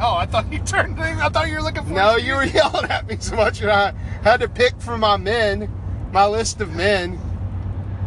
[0.00, 1.00] Oh, I thought you turned.
[1.00, 1.90] I thought you were looking for.
[1.90, 5.16] No, you were yelling at me so much, and I had to pick from my
[5.16, 5.70] men,
[6.12, 7.18] my list of men,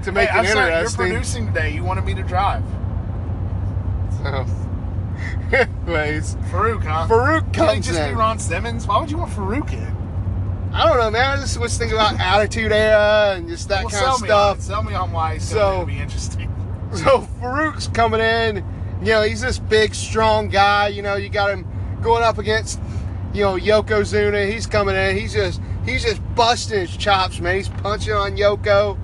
[0.03, 0.71] to make Hey, I'm it sorry.
[0.71, 1.73] You're producing today.
[1.73, 2.63] You wanted me to drive.
[4.23, 4.45] So,
[5.85, 7.07] anyways, Farouk, huh?
[7.09, 8.13] Farouk Can comes just be.
[8.13, 8.87] Ron Simmons?
[8.87, 10.71] Why would you want Farouk in?
[10.73, 11.37] I don't know, man.
[11.37, 14.55] I just was thinking about Attitude Era and just that well, kind of me on
[14.55, 14.61] stuff.
[14.61, 16.47] Sell me on why it's So- be interesting.
[16.93, 18.57] So Farouk's coming in.
[19.01, 20.89] You know, he's this big, strong guy.
[20.89, 21.65] You know, you got him
[22.01, 22.81] going up against,
[23.33, 24.51] you know, Yokozuna.
[24.51, 25.15] He's coming in.
[25.15, 27.55] He's just he's just busting his chops, man.
[27.55, 28.99] He's punching on Yoko,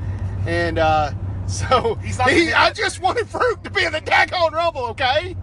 [0.45, 1.11] and uh,
[1.47, 5.37] so He's not he, I just wanted Farouk to be in the daggone rumble, okay?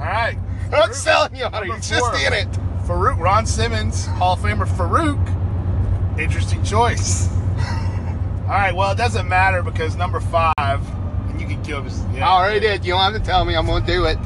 [0.00, 0.38] All right.
[0.64, 1.74] I'm not selling you on it.
[1.74, 2.48] He's just in it.
[2.86, 6.18] Farouk, Ron Simmons, Hall of Famer Farouk.
[6.18, 7.28] Interesting choice.
[7.28, 12.16] All right, well, it doesn't matter because number five, and You can kill him.
[12.16, 12.84] I already did.
[12.84, 13.54] You don't have to tell me.
[13.54, 14.18] I'm gonna do it.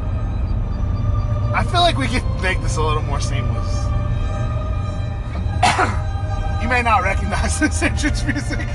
[1.52, 3.84] I feel like we could make this a little more seamless.
[6.62, 8.66] you may not recognize this entrance music.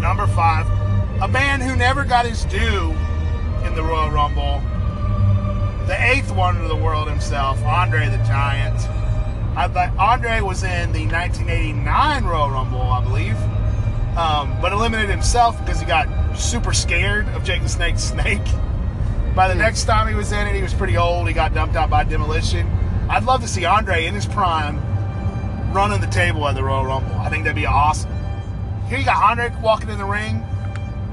[0.00, 0.66] Number five,
[1.22, 2.94] a man who never got his due
[3.64, 4.62] in the Royal Rumble.
[5.90, 8.78] The eighth wonder of the world himself, Andre the Giant.
[9.56, 13.36] I thought Andre was in the 1989 Royal Rumble, I believe,
[14.16, 16.06] um, but eliminated himself because he got
[16.38, 18.38] super scared of Jake the Snake Snake.
[19.34, 21.26] By the next time he was in it, he was pretty old.
[21.26, 22.68] He got dumped out by Demolition.
[23.08, 24.76] I'd love to see Andre in his prime
[25.72, 27.16] running the table at the Royal Rumble.
[27.16, 28.12] I think that'd be awesome.
[28.86, 30.46] Here you got Andre walking in the ring,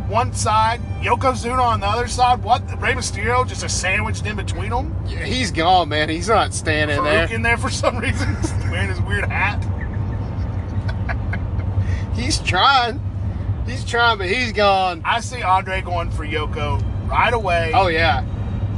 [0.10, 2.44] one side, Yokozuna on the other side.
[2.44, 2.62] What?
[2.82, 4.96] Rey Mysterio just a sandwiched in between them.
[5.08, 6.10] Yeah, he's gone, man.
[6.10, 7.34] He's not standing Farouk there.
[7.36, 8.36] in there for some reason,
[8.72, 9.64] wearing his weird hat.
[12.16, 13.00] He's trying.
[13.68, 15.02] He's trying, but he's gone.
[15.06, 17.72] I see Andre going for Yoko right away.
[17.76, 18.22] Oh yeah.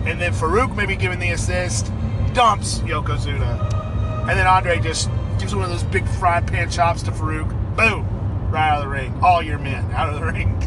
[0.06, 1.92] and then Farouk maybe giving the assist,
[2.34, 7.12] dumps Yokozuna, and then Andre just gives one of those big frying pan chops to
[7.12, 7.48] Farouk.
[7.78, 8.06] Boom,
[8.52, 9.18] right out of the ring.
[9.22, 10.58] All your men out of the ring.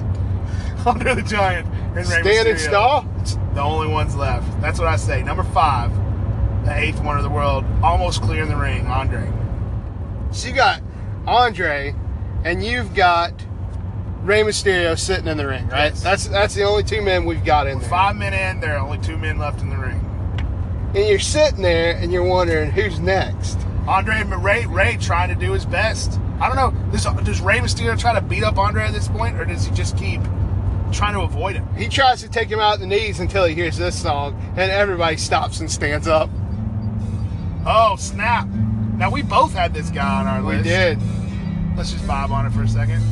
[0.86, 3.02] Andre the Giant and Rey Standing Mysterio, stall.
[3.54, 4.60] The only ones left.
[4.60, 5.22] That's what I say.
[5.22, 5.92] Number five,
[6.64, 8.86] the eighth one of the world, almost clear in the ring.
[8.86, 9.30] Andre.
[10.32, 10.80] So you got
[11.26, 11.94] Andre,
[12.44, 13.32] and you've got
[14.22, 15.92] Rey Mysterio sitting in the ring, right?
[15.92, 16.02] Yes.
[16.02, 17.88] That's that's the only two men we've got in there.
[17.88, 20.00] Five men in, there are only two men left in the ring.
[20.94, 23.58] And you're sitting there, and you're wondering who's next.
[23.86, 26.18] Andre and Rey, Rey trying to do his best.
[26.40, 26.92] I don't know.
[26.92, 29.74] Does, does Rey Mysterio try to beat up Andre at this point, or does he
[29.74, 30.20] just keep
[30.92, 31.66] trying to avoid him?
[31.76, 35.16] He tries to take him out the knees until he hears this song, and everybody
[35.16, 36.30] stops and stands up.
[37.66, 38.46] Oh, snap.
[38.48, 40.64] Now, we both had this guy on our We list.
[40.64, 40.98] did.
[41.76, 43.02] Let's just vibe on it for a second.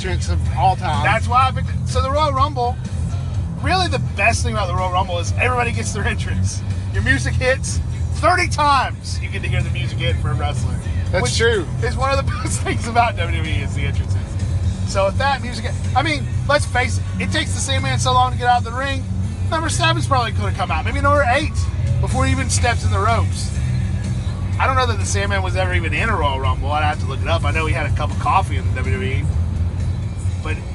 [0.00, 1.04] Entrance of all time.
[1.04, 1.86] That's why I picked it.
[1.86, 2.74] So the Royal Rumble,
[3.62, 6.62] really the best thing about the Royal Rumble is everybody gets their entrance.
[6.94, 7.78] Your music hits
[8.14, 9.20] 30 times.
[9.20, 10.74] You get to hear the music hit for a wrestler.
[11.10, 11.66] That's true.
[11.82, 14.16] Is one of the best things about WWE is the entrances.
[14.90, 18.12] So with that music, I mean, let's face it, it takes the same man so
[18.12, 19.04] long to get out of the ring.
[19.50, 20.84] Number seven's probably could have come out.
[20.84, 21.52] Maybe number eight
[22.00, 23.54] before he even steps in the ropes.
[24.58, 26.70] I don't know that the Sandman was ever even in a Royal Rumble.
[26.70, 27.44] I'd have to look it up.
[27.44, 29.26] I know he had a cup of coffee in the WWE.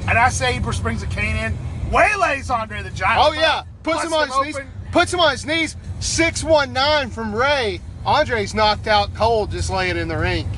[0.08, 1.56] And I say he brings a cane in,
[1.90, 3.20] waylays Andre the Giant.
[3.24, 4.66] oh yeah, puts him on his knees.
[4.92, 5.76] Puts him on his knees.
[6.00, 7.80] Six one nine from Rey.
[8.04, 10.48] Andre's knocked out cold, just laying in the ring.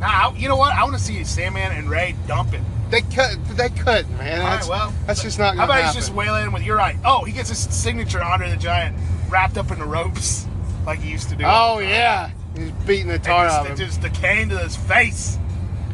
[0.00, 0.72] Now, you know what?
[0.74, 2.64] I want to see Sandman and Rey dumping.
[2.90, 3.36] They cut.
[3.56, 4.40] They couldn't, man.
[4.40, 5.94] All right, That's, well, that's just not How about happen.
[5.94, 6.62] he's just waylaying with?
[6.64, 6.96] You're right.
[7.04, 8.96] Oh, he gets his signature Andre the Giant
[9.28, 10.46] wrapped up in the ropes
[10.86, 11.44] like he used to do.
[11.46, 13.76] oh yeah, he's beating the And tar just, out of him.
[13.86, 15.38] just the cane to his face.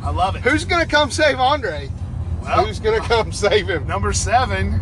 [0.03, 0.43] I love it.
[0.43, 1.91] Who's gonna come save Andre?
[2.47, 3.87] Well, Who's gonna come save him?
[3.87, 4.81] Number seven.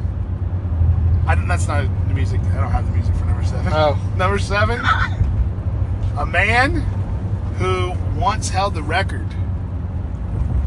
[1.26, 2.40] I don't, that's not the music.
[2.40, 3.72] I don't have the music for number seven.
[3.74, 3.98] Oh.
[4.16, 4.80] Number seven.
[6.18, 6.80] A man
[7.58, 9.26] who once held the record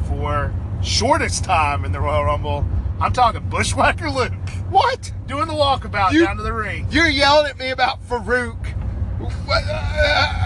[0.07, 2.65] for shortest time in the Royal Rumble.
[2.99, 4.33] I'm talking Bushwhacker Luke
[4.69, 5.11] What?
[5.27, 6.87] doing the walkabout You- down to the ring.
[6.89, 8.73] You're yelling at me about Farouk.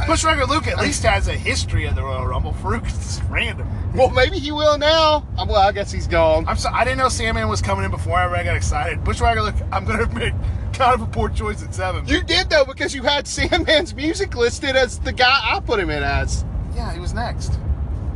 [0.07, 2.53] Bushwhacker Luke at least has a history of the Royal Rumble.
[2.53, 3.67] Farouk is random.
[3.95, 5.25] well, maybe he will now.
[5.37, 6.47] Um, Well, I guess he's gone.
[6.47, 9.03] I'm so, I didn't know Sandman was coming in before I got excited.
[9.03, 10.33] Bushwhacker Luke, I'm going to make
[10.73, 12.07] kind of a poor choice at seven.
[12.07, 15.89] You did though because you had Sandman's music listed as the guy I put him
[15.89, 16.45] in as.
[16.75, 17.53] yeah, he was next.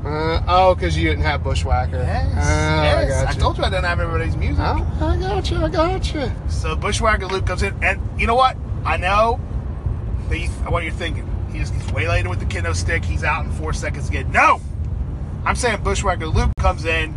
[0.06, 1.98] Uh, oh, because you didn't have Bushwhacker.
[1.98, 3.26] Yes, Oh, I yes.
[3.28, 3.40] I, you.
[3.40, 4.60] told you I didn't have everybody's music.
[4.60, 5.58] Oh, I got you.
[5.58, 6.32] I got you.
[6.48, 8.56] So Bushwhacker Luke comes in, and you know what?
[8.86, 9.40] I know
[10.34, 11.30] you, what you're thinking.
[11.52, 13.06] He's, he's waylaid with the kendo stick.
[13.06, 14.32] He's out in four seconds again.
[14.32, 14.60] No,
[15.46, 17.16] I'm saying Bushwhacker Luke comes in,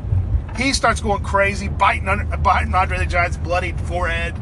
[0.57, 4.35] He starts going crazy, biting, under, biting Andre the Giant's bloodied forehead,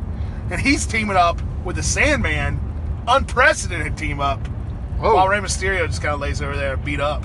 [0.51, 2.61] and he's teaming up with the Sandman.
[3.09, 4.41] Unprecedented team up.
[5.01, 5.15] Oh.
[5.15, 7.25] While Rey Mysterio just kind of lays over there, beat up.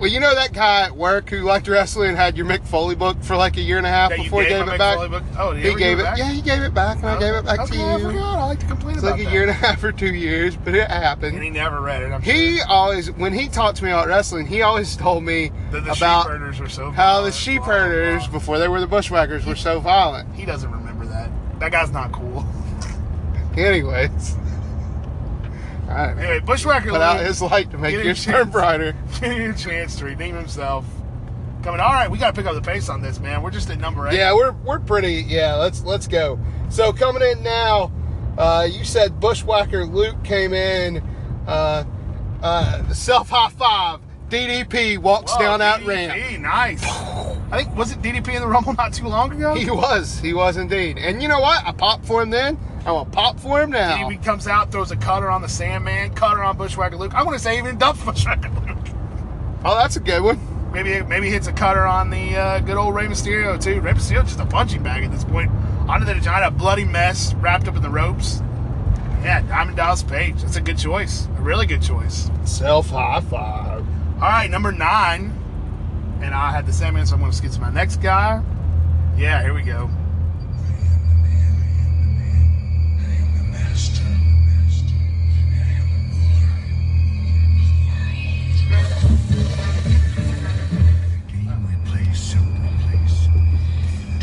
[0.00, 2.94] Well, you know that guy at work who liked wrestling and had your Mick Foley
[2.96, 4.96] book for like a year and a half before he gave gave it a back.
[4.96, 5.22] Foley book?
[5.38, 6.02] Oh, he he gave it.
[6.02, 6.18] back?
[6.18, 8.04] Yeah, he gave it back, and I oh, gave it back okay, to I you.
[8.06, 8.38] forgot.
[8.38, 10.56] I like to complain It's about like a year and a half or two years,
[10.56, 11.36] but it happened.
[11.36, 12.12] And he never read it.
[12.12, 12.66] I'm He sure.
[12.68, 16.22] always, when he talked to me about wrestling, he always told me that the about
[16.24, 19.78] sheep herders were so how the sheep herders, before they were the bushwhackers, were so
[19.80, 20.28] violent.
[20.34, 21.30] He doesn't remember that.
[21.60, 22.44] That guy's not cool.
[23.56, 24.36] Anyways,
[25.94, 28.94] right, Anyway, Bushwhacker put out his light to make Get your turn brighter.
[29.20, 30.84] getting a chance to redeem himself.
[31.62, 31.80] Coming.
[31.80, 33.42] All right, we got to pick up the pace on this, man.
[33.42, 34.16] We're just at number eight.
[34.16, 35.24] Yeah, we're we're pretty.
[35.26, 36.38] Yeah, let's let's go.
[36.68, 37.90] So coming in now,
[38.36, 40.98] uh, you said Bushwhacker Luke came in.
[41.46, 41.84] Uh,
[42.42, 44.00] uh, the self high five.
[44.28, 46.42] DDP walks Whoa, down that DDP, ramp.
[46.42, 46.84] Nice.
[46.84, 49.54] I think was it DDP in the Rumble not too long ago?
[49.54, 50.18] He was.
[50.18, 50.98] He was indeed.
[50.98, 51.64] And you know what?
[51.64, 52.58] I popped for him then.
[52.86, 54.10] I'm gonna pop for him now.
[54.10, 57.14] He comes out, throws a cutter on the Sandman, cutter on Bushwhacker Luke.
[57.14, 58.78] I want to say even dumps Bushwhacker Luke.
[59.64, 60.38] Oh, that's a good one.
[60.72, 63.80] Maybe maybe hits a cutter on the uh, good old Rey Mysterio too.
[63.80, 65.50] Rey Mysterio's just a punching bag at this point.
[65.88, 68.42] Onto the Giant, a bloody mess wrapped up in the ropes.
[69.22, 70.42] Yeah, Diamond Dallas Page.
[70.42, 71.26] That's a good choice.
[71.38, 72.30] A really good choice.
[72.44, 73.86] Self high five.
[74.16, 75.32] All right, number nine.
[76.20, 78.42] And I had the Sandman, so I'm going to skip to my next guy.
[79.16, 79.90] Yeah, here we go.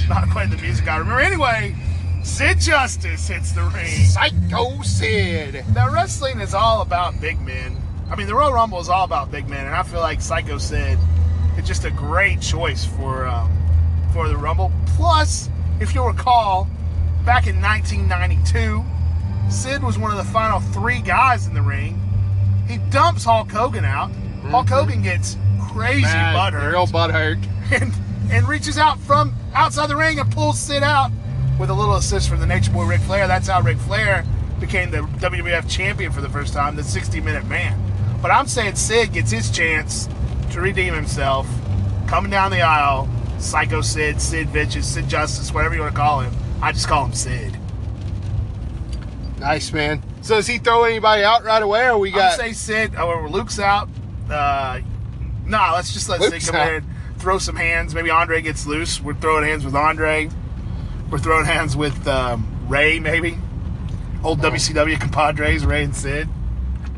[0.07, 1.21] Not quite the music I remember.
[1.21, 1.75] Anyway,
[2.23, 3.87] Sid Justice hits the ring.
[3.87, 5.65] Psycho Sid.
[5.73, 7.77] Now, wrestling is all about big men.
[8.09, 10.57] I mean, the Royal Rumble is all about big men, and I feel like Psycho
[10.57, 10.99] Sid
[11.57, 13.49] is just a great choice for um,
[14.13, 14.71] for the Rumble.
[14.97, 16.67] Plus, if you'll recall,
[17.25, 18.83] back in 1992,
[19.51, 21.99] Sid was one of the final three guys in the ring.
[22.67, 24.09] He dumps Hulk Hogan out.
[24.43, 24.73] Hulk mm-hmm.
[24.73, 25.37] Hogan gets
[25.69, 27.45] crazy Mad, butthurt Real butthurt.
[27.81, 27.93] and,
[28.31, 31.11] and reaches out from outside the ring and pulls Sid out
[31.59, 33.27] with a little assist from the Nature Boy Ric Flair.
[33.27, 34.25] That's how Ric Flair
[34.59, 37.77] became the WWF champion for the first time, the 60 minute man.
[38.21, 40.07] But I'm saying Sid gets his chance
[40.51, 41.47] to redeem himself,
[42.07, 43.09] coming down the aisle.
[43.39, 46.31] Psycho Sid, Sid Vicious, Sid Justice, whatever you want to call him.
[46.61, 47.57] I just call him Sid.
[49.41, 50.03] Nice man.
[50.21, 52.37] So does he throw anybody out right away, or we got?
[52.37, 52.93] gonna say Sid.
[52.95, 53.89] Oh, Luke's out.
[54.29, 54.79] Uh,
[55.45, 56.73] nah, let's just let Luke's Sid come out.
[56.73, 56.85] in,
[57.17, 57.95] throw some hands.
[57.95, 59.01] Maybe Andre gets loose.
[59.01, 60.29] We're throwing hands with Andre.
[61.09, 63.37] We're throwing hands with um, Rey, maybe.
[64.23, 66.29] Old WCW compadres, Rey and Sid.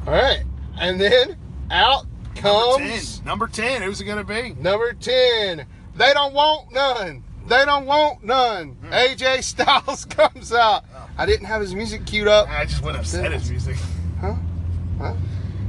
[0.06, 0.44] All right,
[0.78, 1.38] and then
[1.72, 2.06] out
[2.44, 2.90] Number 10.
[2.90, 3.82] comes Number 10.
[3.84, 4.54] Who's it going to be?
[4.62, 5.66] number ten.
[5.96, 7.24] They don't want none.
[7.48, 8.72] They don't want none.
[8.74, 8.92] Hmm.
[8.92, 10.84] AJ Styles comes out.
[11.18, 12.50] I didn't have his music queued up.
[12.50, 13.78] I just went upset his music.
[14.20, 14.36] Huh?
[14.98, 15.16] Huh?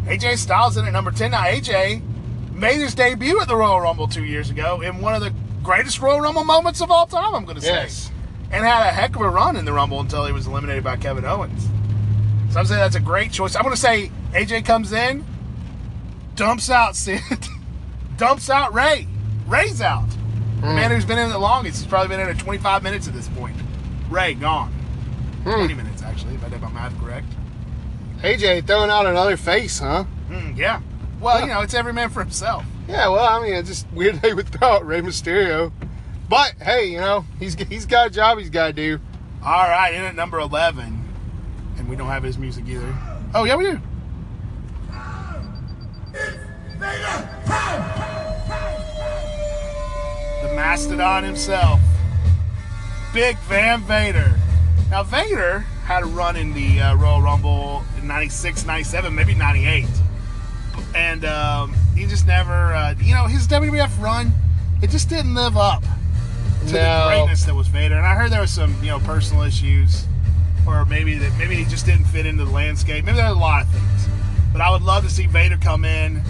[0.06, 1.30] AJ Styles in at number 10.
[1.30, 2.02] Now, AJ
[2.52, 6.00] made his debut at the Royal Rumble two years ago in one of the greatest
[6.00, 7.68] Royal Rumble moments of all time, I'm going to say.
[7.68, 8.10] Yes.
[8.50, 10.96] And had a heck of a run in the Rumble until he was eliminated by
[10.96, 11.68] Kevin Owens.
[12.52, 13.56] So I'm saying that's a great choice.
[13.56, 15.24] I'm going to say AJ comes in,
[16.36, 17.20] dumps out Sid,
[18.16, 19.08] dumps out Rey.
[19.46, 20.08] Rey's out.
[20.60, 20.94] The man mm.
[20.94, 21.82] who's been in the longest.
[21.82, 23.56] He's probably been in it 25 minutes at this point.
[24.08, 24.72] Rey, gone.
[25.44, 27.26] 20 minutes, actually, if I did my math correct.
[28.22, 30.04] AJ throwing out another face, huh?
[30.04, 30.80] Hmm, yeah.
[31.20, 32.64] Well, you know, it's every man for himself.
[32.88, 35.72] Yeah, well, I mean, it's just weird they would throw out Rey Mysterio.
[36.28, 39.00] But hey, you know, he's he's got a job he's got to do.
[39.44, 41.02] All right, in at number 11.
[41.76, 42.94] And we don't have his music either.
[43.34, 43.80] Oh, yeah, we do.
[50.42, 51.80] The Mastodon himself,
[53.12, 54.34] Big Van Vader.
[54.90, 59.86] Now, Vader had a run in the uh, Royal Rumble in 96, 97, maybe 98.
[60.94, 64.32] And um, he just never, uh, you know, his WWF run,
[64.82, 65.82] it just didn't live up
[66.66, 67.96] to the greatness that was Vader.
[67.96, 70.06] And I heard there was some, you know, personal issues,
[70.66, 73.04] or maybe that maybe he just didn't fit into the landscape.
[73.04, 74.08] Maybe there are a lot of things.
[74.52, 76.22] But I would love to see Vader come in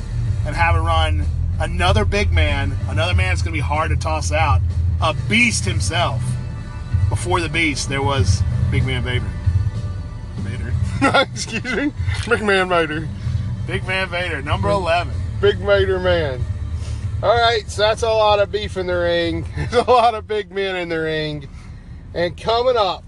[0.46, 1.24] and have a run.
[1.60, 4.60] Another big man, another man that's going to be hard to toss out.
[5.00, 6.22] A beast himself.
[7.14, 8.42] Before the beast, there was
[8.72, 9.24] Big Man Vader.
[10.38, 10.74] Vader.
[11.32, 11.92] Excuse me,
[12.26, 13.08] McMahon Vader,
[13.68, 15.14] Big Man Vader, number 11.
[15.40, 16.44] Big Vader man.
[17.22, 19.46] All right, so that's a lot of beef in the ring.
[19.56, 21.48] There's a lot of big men in the ring,
[22.14, 23.04] and coming up,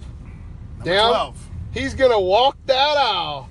[0.78, 1.48] Number down, 12.
[1.74, 3.48] he's gonna walk that aisle,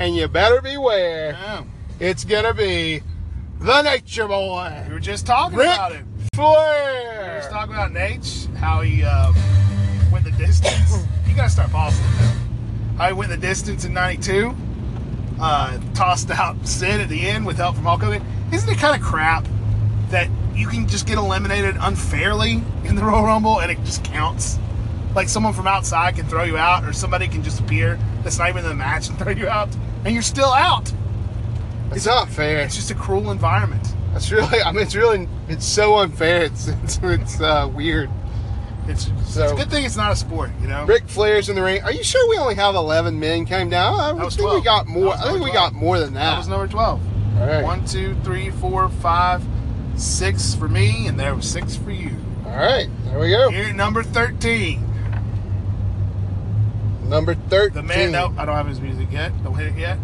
[0.00, 1.30] and you better beware.
[1.30, 1.62] Yeah.
[2.00, 3.02] It's gonna be
[3.60, 6.04] the Nature Boy, We were just talking Ric about it.
[6.34, 7.34] Flair.
[7.36, 9.32] Let's talking about Nate, how he uh,
[10.16, 11.06] went the distance.
[11.28, 12.36] you gotta start pausing it now.
[12.96, 14.54] How he went the distance in '92.
[15.38, 18.24] Uh, tossed out Sid at the end with help from Hulk Hogan.
[18.50, 19.46] Isn't it kind of crap
[20.08, 24.58] that you can just get eliminated unfairly in the Royal Rumble and it just counts?
[25.14, 28.48] Like someone from outside can throw you out, or somebody can just appear that's not
[28.48, 29.68] even in the match and throw you out,
[30.06, 30.90] and you're still out.
[31.92, 32.60] It's not fair.
[32.60, 33.86] It's just a cruel environment.
[34.14, 36.44] It's really, I mean, it's really, it's so unfair.
[36.44, 38.08] It's it's, it's uh, weird.
[38.88, 40.84] It's, So- it's a good thing it's not a sport, you know.
[40.84, 41.82] Ric Flair's in the ring.
[41.82, 43.98] Are you sure we only have 11 men came down?
[43.98, 44.54] I think 12.
[44.60, 45.12] we got more.
[45.14, 46.30] I think number we got more than that.
[46.32, 47.00] That was number 12.
[47.40, 47.62] All right.
[47.64, 49.42] One, two, three, four, five,
[49.96, 52.16] six for me, and there was six for you.
[52.46, 52.88] All right.
[53.06, 53.50] There we go.
[53.50, 54.82] Here number 13.
[57.04, 57.74] Number 13.
[57.74, 59.32] The man, no, I don't have his music yet.
[59.44, 59.98] Don't hit it yet.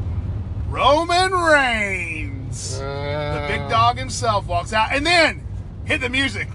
[0.68, 2.78] Roman Reigns.
[2.78, 5.42] the Uh, big dog himself walks out, and then
[5.84, 6.48] hit the music.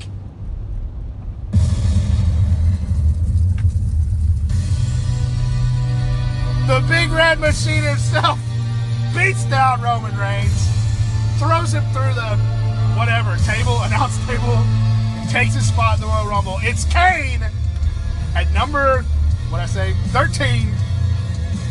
[6.67, 8.39] The big red machine himself
[9.15, 10.67] beats down Roman Reigns,
[11.39, 12.37] throws him through the
[12.97, 14.59] whatever table, announce table,
[15.29, 16.57] takes his spot in the Royal Rumble.
[16.61, 17.41] It's Kane
[18.35, 19.03] at number,
[19.49, 20.67] what I say, 13,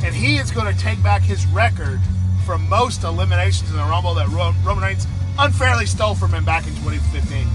[0.04, 2.00] and he is going to take back his record
[2.46, 5.06] for most eliminations in the Rumble that Roman Reigns
[5.38, 7.46] unfairly stole from him back in 2015.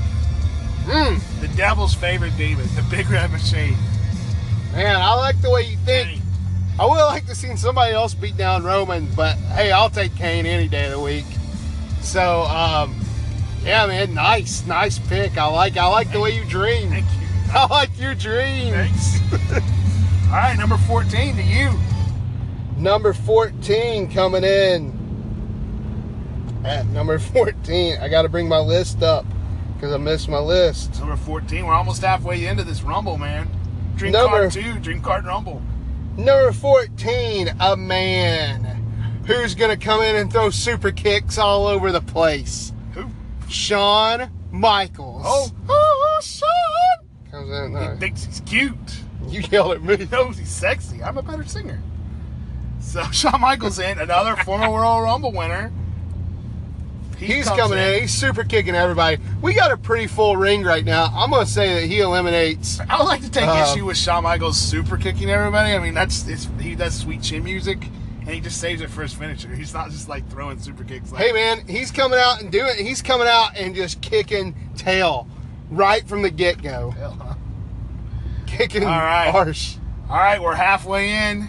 [0.85, 3.75] mm, The devil's favorite demon, the big red machine.
[4.73, 6.20] man, I like the way you think.
[6.79, 10.45] I would like to see somebody else beat down Roman, but hey, I'll take Kane
[10.45, 11.25] any day of the week.
[12.01, 12.95] So, um,
[13.63, 15.37] yeah, man, nice, nice pick.
[15.37, 16.89] I like, I like the way you dream.
[16.89, 17.27] Thank you.
[17.53, 18.73] I like your dream.
[18.73, 19.19] Thanks.
[20.27, 21.69] All right, number 14 to you.
[22.77, 24.99] Number 14 coming in.
[26.63, 29.25] At number 14, I got to bring my list up
[29.75, 30.99] because I missed my list.
[30.99, 31.65] Number 14.
[31.65, 33.47] We're almost halfway into this Rumble, man.
[33.97, 35.61] Dream Number- Card 2, Dream Card Rumble.
[36.21, 41.91] Number 14, a man who's going to come in and throw super kicks all over
[41.91, 42.71] the place.
[42.93, 43.09] Who?
[43.49, 45.23] Shawn Michaels.
[45.25, 45.49] Oh.
[45.67, 47.07] oh, oh Shawn!
[47.31, 47.93] Comes in.
[47.93, 48.75] He thinks he's cute.
[49.29, 49.97] you yell at me.
[49.97, 51.01] He knows he's sexy.
[51.01, 51.81] I'm a better singer.
[52.81, 55.71] So Shawn Michaels in, another former Royal Rumble winner.
[57.21, 58.01] He He's coming in.
[58.01, 59.17] He's super kicking everybody.
[59.41, 61.05] We got a pretty full ring right now.
[61.13, 62.79] I'm going to say that he eliminates.
[62.89, 65.73] I would like to take Uh, issue with Shawn Michaels super kicking everybody.
[65.73, 67.77] I mean, that's it's, he does sweet chin music,
[68.21, 69.49] and he just saves it for his finisher.
[69.53, 71.11] He's not just like throwing super kicks.
[71.11, 72.73] Like, Hey man, he's coming out and doing.
[72.83, 75.27] He's coming out and just kicking tail
[75.69, 77.35] right from the get go, hell, huh?
[78.47, 79.31] kicking All right.
[79.33, 79.77] arse.
[80.09, 81.47] All right, we're halfway in,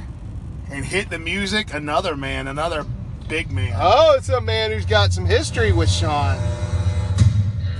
[0.70, 1.72] and hit the music.
[1.74, 2.84] Another man, another
[3.32, 3.74] big man.
[3.80, 6.36] Oh, it's a man who's got some history with Shawn.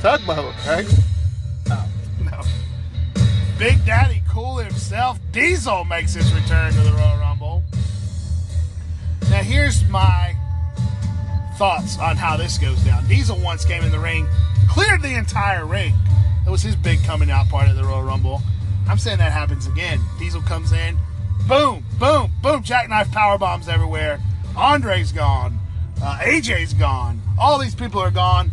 [0.01, 0.87] Tugboat, right?
[1.69, 1.85] No.
[2.25, 2.41] No.
[3.59, 7.63] Big Daddy Cool himself, Diesel makes his return to the Royal Rumble.
[9.29, 10.35] Now, here's my
[11.59, 13.07] thoughts on how this goes down.
[13.07, 14.27] Diesel once came in the ring,
[14.71, 15.93] cleared the entire ring.
[16.47, 18.41] That was his big coming out part of the Royal Rumble.
[18.89, 20.01] I'm saying that happens again.
[20.19, 20.97] Diesel comes in,
[21.47, 24.19] boom, boom, boom, jackknife power bombs everywhere.
[24.57, 25.59] Andre's gone,
[26.03, 27.21] uh, AJ's gone.
[27.39, 28.51] All these people are gone.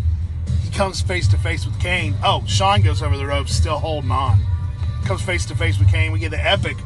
[0.64, 2.16] He comes face to face with Kane.
[2.24, 4.40] Oh, Shawn goes over the ropes, still holding on.
[5.06, 6.12] Comes face to face with Kane.
[6.12, 6.78] We get the epic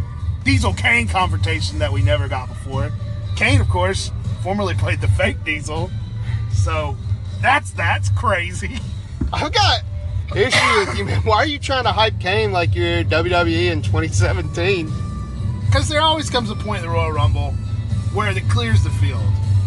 [0.43, 2.91] Diesel Kane confrontation that we never got before.
[3.35, 4.11] Kane, of course,
[4.41, 5.89] formerly played the fake Diesel.
[6.51, 6.95] So
[7.41, 8.79] that's that's crazy.
[9.33, 9.81] I've got
[10.35, 11.21] issue with you, man.
[11.21, 14.91] Why are you trying to hype Kane like you're WWE in 2017?
[15.65, 17.53] Because there always comes a point in the Royal Rumble
[18.13, 19.21] where it clears the field.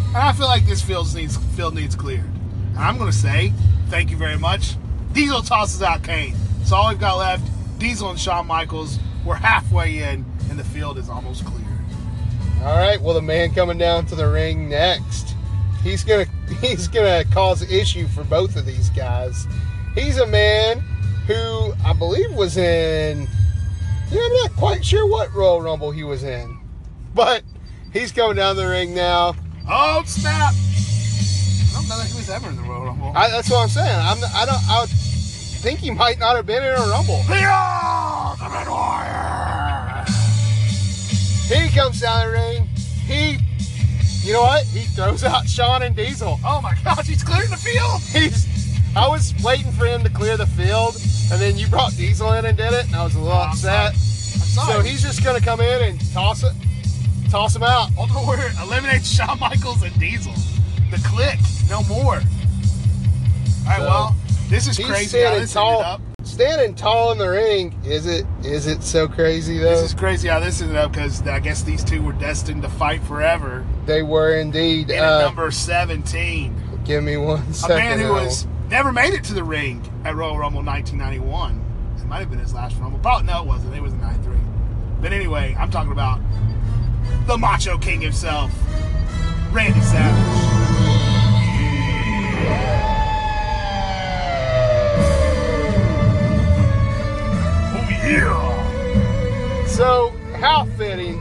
[0.07, 2.23] And I feel like this field needs field needs cleared.
[2.23, 3.53] And I'm gonna say,
[3.89, 4.75] thank you very much.
[5.13, 6.35] Diesel tosses out Kane.
[6.63, 7.43] So all we've got left,
[7.79, 8.99] Diesel and Shawn Michaels.
[9.25, 11.67] We're halfway in, and the field is almost cleared.
[12.63, 12.99] All right.
[12.99, 15.35] Well, the man coming down to the ring next.
[15.83, 16.25] He's gonna
[16.61, 19.45] he's gonna cause issue for both of these guys.
[19.93, 20.79] He's a man
[21.27, 23.27] who I believe was in.
[24.09, 26.57] Yeah, I'm not quite sure what Royal Rumble he was in,
[27.13, 27.43] but
[27.93, 29.35] he's coming down the ring now.
[29.69, 30.53] Oh snap!
[30.53, 33.11] I don't know that he was ever in the Royal Rumble.
[33.15, 33.99] I, that's what I'm saying.
[33.99, 34.17] I'm.
[34.35, 34.69] I don't.
[34.69, 37.21] I would think he might not have been in a Rumble.
[37.27, 40.05] The Ultimate Warrior!
[41.47, 42.67] He comes down the ring.
[43.05, 43.37] He,
[44.27, 44.63] you know what?
[44.65, 46.39] He throws out Shawn and Diesel.
[46.43, 48.01] Oh my gosh, he's clearing the field!
[48.11, 48.45] He's.
[48.95, 50.95] I was waiting for him to clear the field,
[51.31, 53.41] and then you brought Diesel in and did it, and I was a little Oh,
[53.41, 53.91] I'm upset.
[53.91, 54.73] I'm sorry.
[54.73, 56.53] So he's just gonna come in and toss it,
[57.29, 57.89] toss him out.
[57.97, 60.33] Ultimate Warrior eliminates Shawn Michaels and Diesel.
[60.91, 62.15] The Kliq, no more.
[62.15, 64.15] All right, So, well,
[64.49, 66.01] this is crazy how this tall, ended up.
[66.25, 69.69] standing tall in the ring, is it is it so crazy though?
[69.71, 72.69] This is crazy how this ended up because I guess these two were destined to
[72.69, 73.65] fight forever.
[73.85, 74.89] they were indeed.
[74.89, 76.55] And Uh, number 17,
[76.85, 80.37] give me one a man who was never made it to the ring at Royal
[80.37, 81.63] Rumble 1991.
[81.97, 82.99] It might have been his last Rumble.
[82.99, 83.75] Probably no, it wasn't.
[83.75, 84.33] It was 93.
[85.01, 86.21] But anyway, I'm talking about
[87.25, 88.51] the Macho King himself,
[89.51, 90.43] Randy Savage.
[97.73, 99.65] Oh yeah!
[99.67, 101.19] So how fitting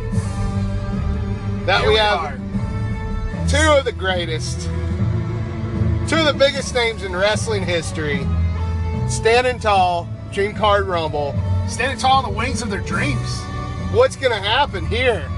[1.67, 2.39] that Here we have are.
[3.49, 4.63] two of the greatest,
[6.09, 8.27] two of the biggest names in wrestling history,
[9.09, 11.35] standing tall, Dream Card Rumble.
[11.69, 13.41] standing tall on the wings of their dreams.
[13.93, 15.29] What's gonna happen here?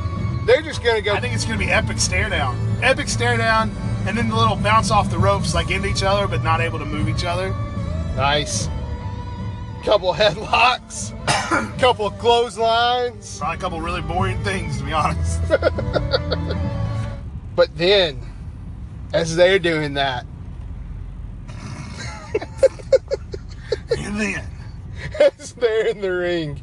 [0.49, 1.13] They're just gonna go.
[1.13, 2.57] I think it's going to be epic stare down.
[2.83, 3.71] Epic stare down,
[4.07, 6.79] and then the little bounce off the ropes like into each other, but not able
[6.79, 7.51] to move each other.
[8.17, 8.71] Nice.
[9.85, 11.13] Couple headlocks,
[11.79, 13.39] couple clotheslines.
[13.39, 15.43] Probably a couple really boring things, to be honest.
[17.59, 18.21] But then,
[19.13, 20.25] as they're doing that,
[23.99, 24.49] and then,
[25.39, 26.63] as they're in the ring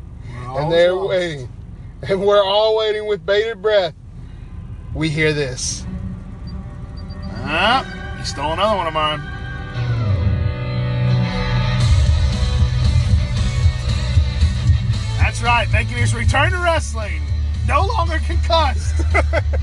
[0.56, 1.10] and they're lost.
[1.10, 1.50] waiting,
[2.10, 3.95] and we're all waiting with bated breath,
[4.93, 5.86] we hear this.
[7.47, 9.22] Ah, you stole another one of mine.
[15.20, 17.22] That's right, making his return to wrestling.
[17.68, 19.03] No longer concussed.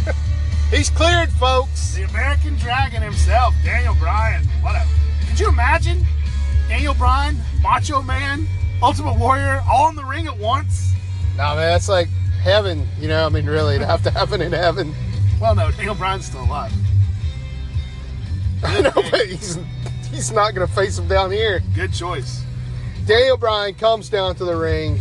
[0.70, 1.94] He's cleared, folks.
[1.94, 4.44] The American Dragon himself, Daniel Bryan.
[4.62, 4.84] What a.
[5.28, 6.04] Could you imagine?
[6.68, 8.48] Daniel Bryan, Macho Man,
[8.82, 10.92] Ultimate Warrior, all in the ring at once?
[11.36, 12.08] Nah, man, that's like
[12.42, 12.86] heaven.
[13.00, 14.94] You know, I mean, really, it'd have to happen in heaven.
[15.40, 16.72] Well, no, Daniel Bryan's still alive.
[18.64, 19.58] I know, but he's
[20.10, 21.60] he's not gonna face him down here.
[21.74, 22.44] Good choice.
[23.06, 25.00] Daniel Bryan comes down to the ring.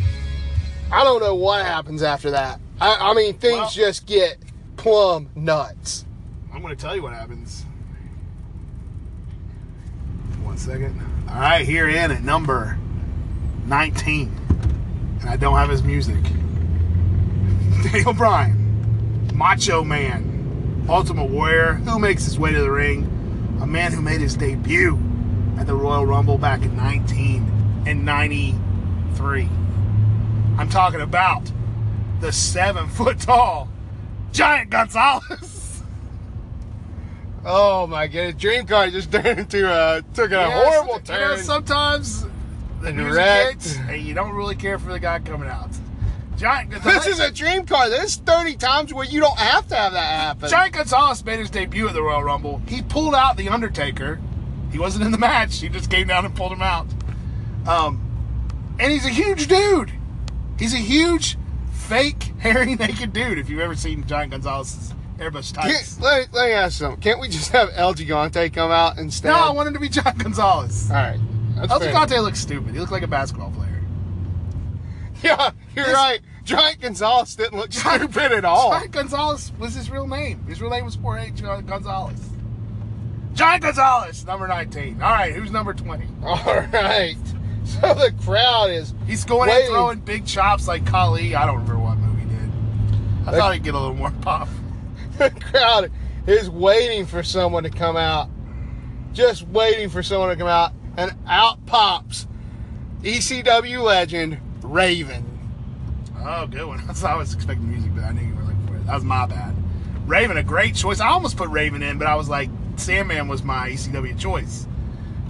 [0.92, 2.60] I don't know what happens after that.
[2.80, 4.38] I, I mean, things Well- just get
[4.78, 6.06] plumb nuts.
[6.54, 7.64] I'm going to tell you what happens.
[10.44, 11.00] One second.
[11.30, 12.78] All right, here in at number
[13.68, 14.36] 19.
[15.22, 16.18] And I don't have his music.
[17.84, 23.08] Daniel Bryan, Macho Man, Ultimate Warrior, who makes his way to the ring.
[23.62, 24.98] A man who made his debut
[25.58, 29.50] at the Royal Rumble back in 1993.
[30.58, 31.52] I'm talking about
[32.20, 33.70] the seven foot tall
[34.32, 35.84] Giant Gonzalez.
[37.44, 41.36] Oh my goodness, Dream Car just turned into a took a Yeah, horrible you know,
[41.36, 41.44] turn.
[41.44, 42.26] sometimes
[42.82, 45.70] the music hits and you don't really care for the guy coming out.
[46.42, 47.88] Giant this is a Dream Car.
[47.88, 50.50] There's 30 times where you don't have to have that happen.
[50.50, 52.62] Giant Gonzalez made his debut at the Royal Rumble.
[52.68, 54.20] He pulled out the Undertaker.
[54.72, 55.60] He wasn't in the match.
[55.60, 56.88] He just came down and pulled him out.
[57.68, 58.02] Um,
[58.80, 59.92] and he's a huge dude.
[60.58, 61.38] He's a huge,
[61.74, 63.38] fake, hairy, naked dude.
[63.38, 66.00] If you've ever seen Giant Gonzalez's airbrush Can't- tights.
[66.02, 67.00] let, me, let me ask something.
[67.02, 69.30] Can't we just have El Gigante come out instead?
[69.30, 70.90] No, I want him to be Giant Gonzalez.
[70.90, 71.20] All right.
[71.56, 71.80] That's El.
[71.82, 72.74] Gigante looks stupid.
[72.74, 73.68] He looked like a basketball player.
[75.24, 76.20] Yeah, you're This- right.
[76.44, 78.72] Giant Gonzalez didn't look stupid at all.
[78.72, 80.44] Giant Gonzalez was his real name.
[80.48, 82.20] His real name was Jorge Giant Gonzalez.
[83.34, 85.02] Giant Gonzalez, number 19.
[85.02, 86.06] All right, who's number 20?
[86.24, 86.36] All
[86.74, 87.16] right.
[87.64, 88.94] So the crowd is.
[89.08, 89.68] He's going in Wait.
[89.68, 91.36] throwing big chops like Kali.
[91.36, 92.50] I don't remember what movie did.
[93.28, 94.48] I That- thought he'd get a little more pop.
[95.18, 95.92] The crowd
[96.26, 98.30] is waiting for someone to come out.
[99.14, 100.72] Just waiting for someone to come out.
[100.98, 102.26] And out pops
[103.04, 105.24] ECW legend Raven.
[106.24, 106.84] Oh, good one.
[106.88, 108.86] That's I was expecting music, but I knew you were looking for it.
[108.86, 109.56] That was my bad.
[110.08, 111.00] Raven, a great choice.
[111.00, 114.68] I almost put Raven in, but I was like, Sandman was my ECW choice.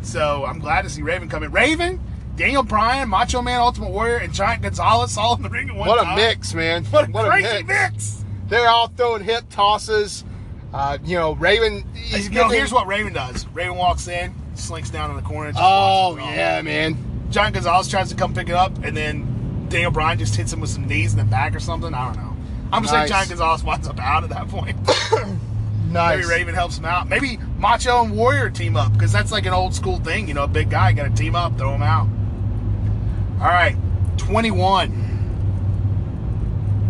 [0.02, 1.52] So I'm glad to see Raven coming.
[1.52, 2.00] Raven,
[2.36, 5.88] Daniel Bryan, Macho Man, Ultimate Warrior, and Giant Gonzalez all in the ring at one
[5.88, 6.16] What a time.
[6.16, 6.86] mix, man.
[6.86, 8.24] What a crazy mix.
[8.48, 10.24] They're all throwing hip tosses.
[10.74, 11.84] Uh, you know, Raven.
[11.94, 13.46] He's no, here's what Raven does.
[13.48, 15.52] Raven walks in, slinks down in the corner.
[15.56, 16.34] Oh, watches it all.
[16.34, 17.28] yeah, man.
[17.30, 19.41] Giant Gonzalez tries to come pick it up, and then
[19.72, 21.94] Daniel Bryan just hits him with some knees in the back or something.
[21.94, 22.36] I don't know.
[22.74, 23.10] I'm just saying Nice.
[23.10, 24.78] Giant Gonzalez winds up out at that point.
[25.92, 26.20] Nice.
[26.20, 27.10] Maybe Raven helps him out.
[27.10, 30.26] Maybe Macho and Warrior team up because that's like an old school thing.
[30.30, 32.08] You know, a big guy got to team up, throw him out.
[33.42, 33.76] All right,
[34.18, 34.90] 21.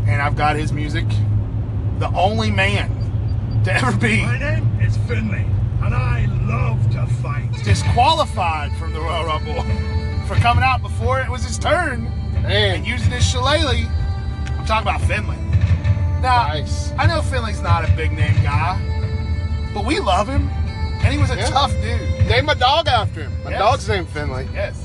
[0.08, 1.06] And I've got his music.
[1.98, 5.48] The only man to ever be My name is Finlay,
[5.82, 7.50] and I love to fight.
[7.64, 9.64] disqualified from the Royal Rumble
[10.28, 12.21] for coming out before it was his turn Man.
[12.46, 13.88] And using his shillelagh.
[14.58, 15.38] I'm talking about Finlay.
[16.22, 16.92] Now, Nice.
[16.98, 18.80] I know Finlay's not a big name guy,
[19.74, 21.50] but we love him, and he was a Yeah.
[21.50, 22.28] tough dude.
[22.28, 23.34] Name my dog after him.
[23.44, 23.60] My Yes.
[23.60, 24.48] dog's named Finley.
[24.54, 24.76] Yes.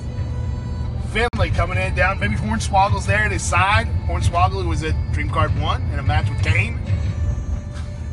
[1.12, 2.18] Finlay coming in down.
[2.20, 3.88] Maybe Hornswoggle's there at his side.
[4.08, 6.78] Hornswoggle who was at Dream Card 1 in a match with Kane.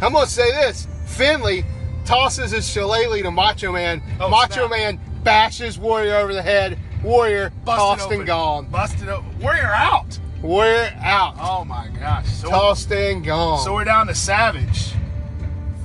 [0.01, 1.65] I'm gonna say this: Finlay
[2.05, 4.01] tosses his shillelagh to Macho Man.
[4.19, 4.69] Oh, Macho snap.
[4.69, 6.77] Man bashes Warrior over the head.
[7.03, 8.17] Warrior Busted tossed open.
[8.19, 8.65] and gone.
[8.67, 9.39] Busted open.
[9.39, 10.17] Warrior out.
[10.41, 11.35] Warrior out.
[11.39, 12.27] Oh my gosh.
[12.29, 13.59] So, Tossed and gone.
[13.63, 14.93] so we're down to Savage,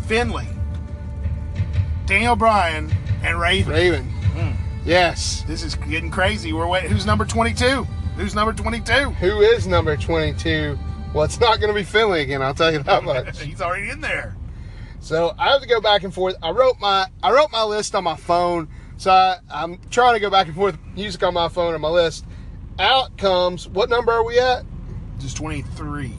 [0.07, 0.47] Finlay,
[2.07, 2.91] Daniel Bryan,
[3.23, 3.73] and Raven.
[3.73, 4.05] Raven.
[4.35, 4.53] Hmm.
[4.85, 5.43] Yes.
[5.47, 6.53] This is getting crazy.
[6.53, 6.91] We're waiting.
[6.91, 7.85] Who's number 22?
[8.17, 8.93] Who's number 22?
[8.93, 10.79] Who is number 22?
[11.15, 12.43] Well, it's not going to be Finlay again.
[12.43, 13.41] I'll tell you that much.
[13.41, 14.37] He's already in there.
[15.01, 16.35] So I have to go back and forth.
[16.43, 18.69] I wrote my I wrote my list on my phone.
[18.99, 21.89] So I, I'm trying to go back and forth music on my phone and my
[21.89, 22.25] list.
[22.81, 24.65] Out comes what number are we at?
[25.21, 26.13] Just 23.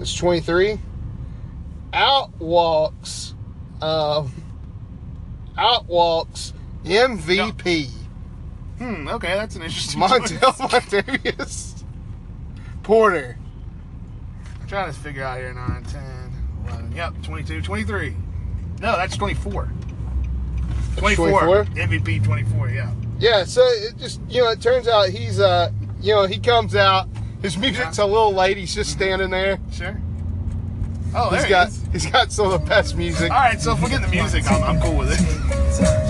[0.00, 0.78] It's 23.
[1.92, 3.34] Out walks
[3.82, 4.32] um
[5.58, 7.90] out walks MVP.
[8.78, 9.08] Hmm.
[9.08, 10.00] Okay, that's an interesting.
[10.00, 10.38] Montel
[10.70, 11.84] Montavious
[12.82, 13.36] Porter.
[14.60, 16.02] I'm trying to figure out here 9, 10,
[16.68, 16.96] 11.
[16.96, 18.16] Yep, 22, 23.
[18.80, 19.70] No, that's 24.
[20.96, 21.30] 24.
[21.30, 21.64] 24?
[21.74, 22.92] MVP 24, yeah.
[23.18, 26.74] Yeah, so it just you know, it turns out he's uh you know, he comes
[26.74, 27.08] out,
[27.40, 29.58] his music's a little late, he's just standing there.
[29.72, 30.00] Sure.
[31.14, 31.84] Oh, there He's he got is.
[31.92, 33.30] he's got some of the best music.
[33.30, 35.20] All right, so if we get the music, I'm, I'm cool with it.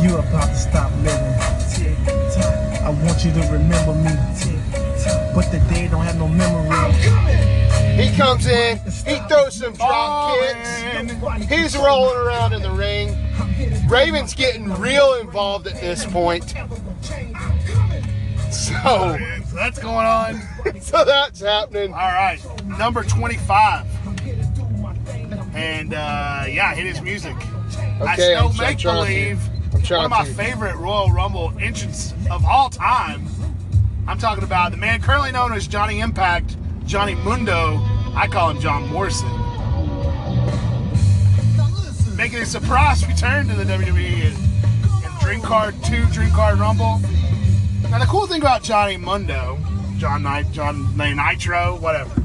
[0.03, 1.33] You about to stop living.
[2.85, 4.11] I want you to remember me.
[5.35, 6.69] But the day don't have no memory.
[8.01, 11.49] He comes in, he throws some drop kicks.
[11.51, 13.17] He's rolling around in the ring.
[13.88, 16.55] Raven's getting real involved at this point.
[18.51, 19.16] So,
[19.47, 20.40] So that's going on.
[20.80, 21.93] so that's happening.
[21.93, 22.38] All right,
[22.78, 23.86] number 25.
[25.55, 27.34] And uh, yeah, hit his music.
[28.01, 29.38] Okay, I'm- I'm make believe
[29.90, 30.34] one of my to.
[30.34, 33.26] favorite Royal Rumble entrants of all time.
[34.07, 37.80] I'm talking about the man currently known as Johnny Impact, Johnny Mundo.
[38.14, 39.28] I call him John Morrison.
[42.17, 47.01] Making a surprise return to the WWE in, in Dream Card 2, Dream Card Rumble.
[47.91, 49.59] Now the cool thing about Johnny Mundo,
[49.97, 52.23] John Knight, John Nitro, whatever,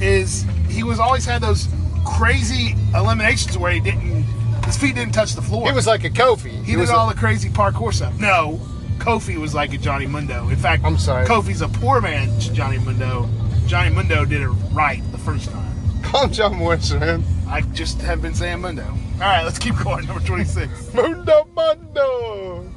[0.00, 1.68] is he was always had those
[2.06, 4.24] crazy eliminations where he didn't,
[4.64, 5.66] his feet didn't touch the floor.
[5.66, 6.50] He was like a Kofi.
[6.64, 8.18] He did was all a, the crazy parkour stuff.
[8.18, 8.60] No,
[8.98, 10.48] Kofi was like a Johnny Mundo.
[10.48, 11.26] In fact, I'm sorry.
[11.26, 13.28] Kofi's a poor man Johnny Mundo.
[13.66, 15.74] Johnny Mundo did it right the first time.
[16.04, 17.24] Him John Morrison, man.
[17.50, 18.84] I just have been saying Mundo.
[18.84, 20.06] All right, let's keep going.
[20.06, 20.92] Number 26.
[20.94, 22.70] Mundo Mundo.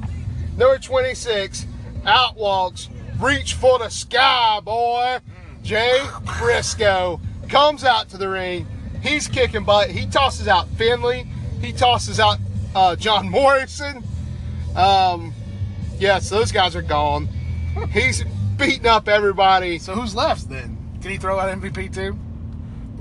[0.56, 1.66] Number 26,
[2.04, 5.18] out walks, reach for the sky, boy.
[5.62, 6.00] Jay
[6.38, 8.66] Briscoe comes out to the ring.
[9.02, 9.90] He's kicking butt.
[9.90, 11.26] He tosses out Finlay.
[11.60, 12.38] He tosses out
[12.74, 14.02] uh, John Morrison.
[14.74, 15.34] Um,
[15.98, 17.28] yes, those guys are gone.
[17.90, 18.24] He's
[18.56, 19.78] beating up everybody.
[19.78, 20.76] So who's left then?
[21.00, 22.16] Can he throw out MVP too?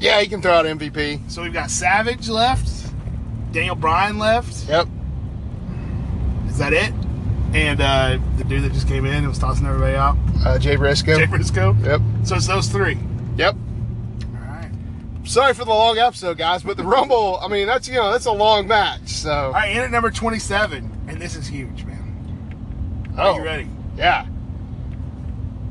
[0.02, 1.30] Yeah, he can throw out MVP.
[1.32, 2.68] So we've got Savage left,
[3.54, 4.68] Daniel Bryan left.
[4.68, 4.88] Yep.
[6.48, 6.92] Is that it?
[7.54, 10.76] And uh, the dude that just came in and was tossing everybody out, Uh, Jay
[10.76, 11.18] Briscoe.
[11.20, 11.74] Jay Briscoe.
[11.84, 12.02] Yep.
[12.24, 12.98] So it's those three.
[13.38, 13.56] Yep.
[14.34, 14.72] All right.
[15.24, 18.26] Sorry for the long episode, guys, but the Rumble, I mean, that's, you know, that's
[18.26, 19.32] a long match, so.
[19.32, 23.14] All right, in at number 27, and this is huge, man.
[23.18, 23.70] Oh, Are you ready?
[23.98, 24.26] Yeah.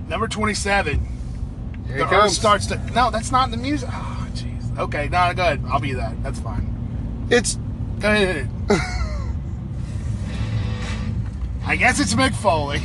[0.06, 1.08] Number 27.
[1.88, 2.76] Here the it starts to.
[2.92, 3.88] No, that's not the music.
[3.92, 4.18] Oh.
[4.80, 5.62] Okay, no, go ahead.
[5.68, 6.22] I'll be that.
[6.22, 7.26] That's fine.
[7.30, 7.58] It's
[8.00, 8.48] Go ahead.
[11.66, 12.80] I guess it's Mick Foley.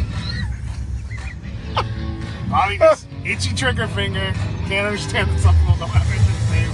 [2.50, 4.34] Bobby just itchy trigger finger.
[4.68, 6.70] Can't understand that some people don't have his name.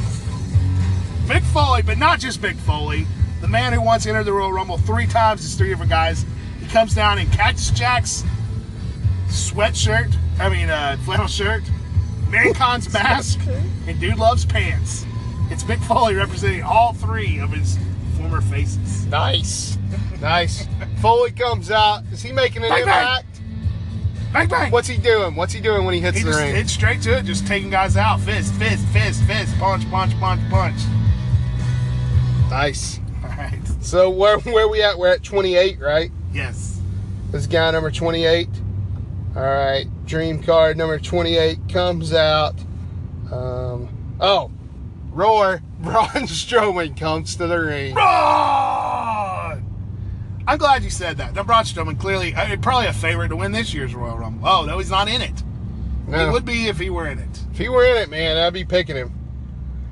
[1.27, 3.05] Mick Foley, but not just Mick Foley.
[3.41, 6.25] The man who once entered the Royal Rumble three times is three different guys.
[6.59, 8.23] He comes down in Cactus Jack's
[9.27, 10.15] sweatshirt.
[10.39, 11.61] I mean, uh, flannel shirt.
[12.29, 13.39] Mankind's mask.
[13.85, 15.05] And Dude Loves Pants.
[15.51, 17.77] It's Mick Foley representing all three of his
[18.17, 19.05] former faces.
[19.07, 19.77] nice.
[20.21, 20.67] Nice.
[21.01, 22.03] Foley comes out.
[22.11, 22.99] Is he making an Bang, bang.
[23.01, 23.27] impact?
[24.33, 24.71] Bang bang!
[24.71, 25.35] What's he doing?
[25.35, 26.55] What's he doing when he hits He the just ring?
[26.55, 28.21] hits straight to it, just taking guys out.
[28.21, 30.79] Fist, fist, fist, fist, punch, punch, punch, punch.
[32.49, 32.99] Nice.
[33.23, 33.59] All right.
[33.81, 34.97] So where where we at?
[34.97, 36.11] We're at 28, right?
[36.33, 36.79] Yes.
[37.31, 38.47] This is guy number 28.
[39.35, 39.85] All right.
[40.05, 42.55] Dream card number 28 comes out.
[43.31, 43.89] Um,
[44.19, 44.51] oh,
[45.11, 47.93] Roar Braun Strowman comes to the ring.
[47.93, 49.65] Braun!
[50.47, 51.33] I'm glad you said that.
[51.33, 54.47] Now, Braun Strowman clearly, uh, probably a favorite to win this year's Royal Rumble.
[54.47, 55.43] Oh no, he's not in it.
[56.07, 57.39] He would be if he were in it.
[57.51, 59.13] if he were in it, man, I'd be picking him.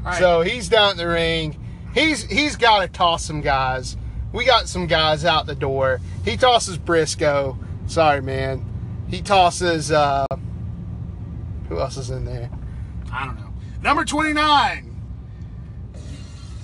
[0.04, 0.18] Right.
[0.18, 1.58] So he's down in the ring.
[1.94, 3.96] He's he's got to toss some guys.
[4.34, 6.02] We got some guys out the door.
[6.26, 7.58] He tosses Briscoe.
[7.88, 8.66] Sorry, man.
[9.10, 9.92] he tosses.
[9.92, 10.26] Uh,
[11.68, 12.50] who else is in there?
[13.12, 13.54] I don't know.
[13.82, 14.89] Number 29.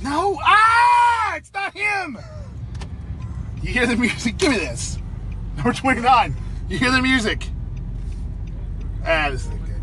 [0.01, 0.39] No.
[0.43, 1.35] Ah!
[1.37, 2.17] It's not him.
[3.61, 4.37] You hear the music?
[4.37, 4.97] Give me this.
[5.57, 6.35] Number 29.
[6.69, 7.47] You hear the music?
[9.05, 9.75] Ah, this isn't good.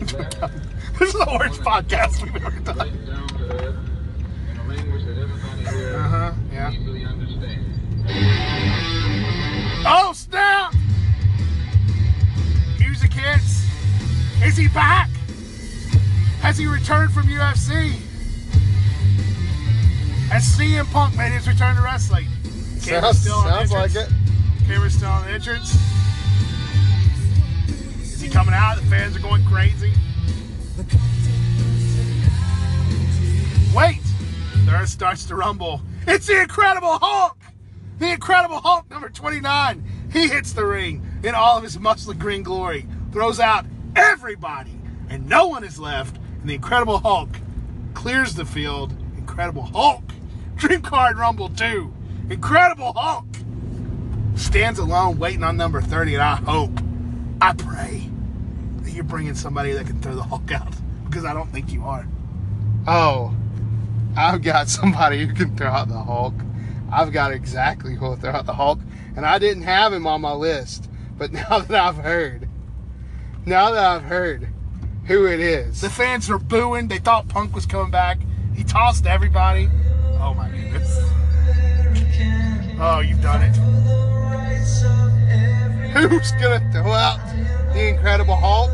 [0.98, 2.88] this is the worst podcast we've ever done.
[5.66, 6.32] Uh huh.
[6.52, 6.74] Yeah.
[9.86, 10.74] Oh, snap!
[12.78, 13.64] Music hits.
[14.42, 15.08] Is he back?
[16.40, 17.94] Has he returned from UFC?
[20.30, 22.28] Has CM Punk made his return to wrestling?
[22.80, 24.08] Camera's Sounds, still on sounds like it.
[24.64, 25.76] Camera's still on the entrance.
[28.00, 28.76] Is he coming out?
[28.76, 29.92] The fans are going crazy.
[33.74, 34.00] Wait!
[34.66, 35.82] The earth starts to rumble.
[36.06, 37.36] It's the Incredible Hulk!
[37.98, 39.84] The Incredible Hulk, number 29.
[40.12, 43.66] He hits the ring in all of his muscly green glory, throws out
[43.96, 44.78] everybody,
[45.08, 46.18] and no one is left.
[46.40, 47.30] And the Incredible Hulk
[47.94, 48.94] clears the field.
[49.16, 50.04] Incredible Hulk.
[50.60, 51.90] Dream Card Rumble 2.
[52.28, 53.24] Incredible Hulk
[54.34, 56.78] stands alone waiting on number 30, and I hope,
[57.40, 58.10] I pray
[58.82, 60.74] that you're bringing somebody that can throw the Hulk out
[61.06, 62.06] because I don't think you are.
[62.86, 63.34] Oh,
[64.14, 66.34] I've got somebody who can throw out the Hulk.
[66.92, 68.80] I've got exactly who will throw out the Hulk,
[69.16, 70.90] and I didn't have him on my list.
[71.16, 72.50] But now that I've heard,
[73.46, 74.48] now that I've heard
[75.06, 76.88] who it is, The fans were booing.
[76.88, 78.18] They thought Punk was coming back.
[78.54, 79.70] He tossed everybody.
[80.22, 80.98] Oh my goodness.
[82.78, 83.56] Oh, you've done it.
[85.90, 87.18] who's gonna throw out
[87.72, 88.70] the Incredible Hulk?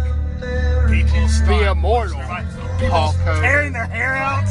[0.91, 1.29] People.
[1.47, 3.43] The immortal Hulk Hogan.
[3.43, 4.45] tearing their hair out,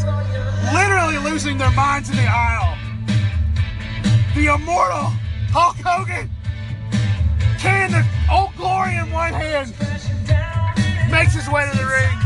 [0.73, 2.77] literally losing their minds in the aisle.
[4.33, 5.11] The immortal
[5.51, 6.29] Hulk Hogan,
[7.59, 9.73] carrying the old glory in one hand,
[11.11, 12.17] makes his way to the ring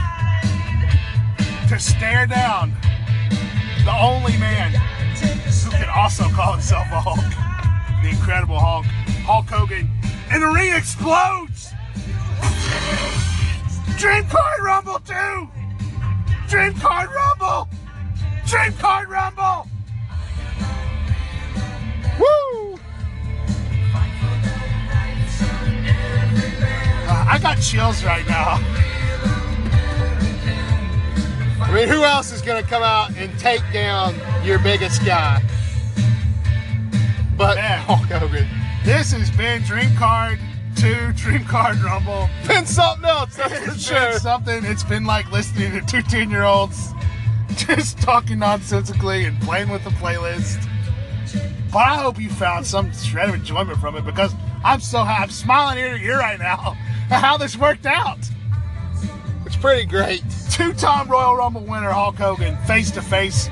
[1.69, 2.75] to stare down
[3.89, 8.85] the only man who can also call himself a Hulk, the Incredible Hulk,
[9.25, 9.89] Hulk Hogan,
[10.29, 11.73] and the ring explodes.
[13.97, 15.49] Dream Card Rumble 2!
[16.49, 17.67] Dream Card Rumble!
[18.45, 19.67] Dream Card Rumble!
[22.19, 22.79] Woo!
[27.07, 28.88] Uh, I got chills right now.
[31.69, 35.41] I mean, who else is gonna come out and take down your biggest guy?
[37.37, 37.79] But Man.
[37.81, 38.47] Hulk Hogan.
[38.83, 40.39] This has been Dream Card
[40.77, 42.27] 2 Dream Card Rumble.
[42.47, 43.99] Been something else, that's for It's sure.
[44.11, 44.65] been something.
[44.65, 46.91] It's been like listening to two 10 year olds
[47.55, 50.65] just talking nonsensically and playing with the playlist.
[51.71, 55.23] But I hope you found some shred of enjoyment from it because I'm so happy.
[55.25, 56.75] I'm smiling ear to ear right now
[57.11, 58.17] at how this worked out.
[59.49, 60.23] It's pretty great.
[60.51, 63.49] Two-time Royal Rumble winner Hulk Hogan face to face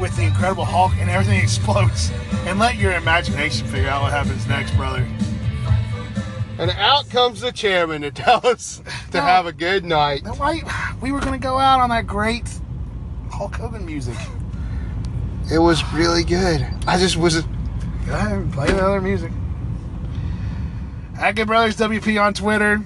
[0.00, 2.12] with the Incredible Hulk, and everything explodes.
[2.46, 5.04] And let your imagination figure out what happens next, brother.
[6.58, 9.22] And out comes the chairman to tell us to No.
[9.22, 10.22] have a good night.
[10.24, 10.32] No,
[11.00, 12.48] we were gonna go out on that great
[13.32, 14.16] Hulk Hogan music.
[15.52, 16.64] It was really good.
[16.86, 17.42] I just was
[18.06, 19.32] Go ahead and play the other music.
[21.18, 22.80] At Good Brothers WP on Twitter.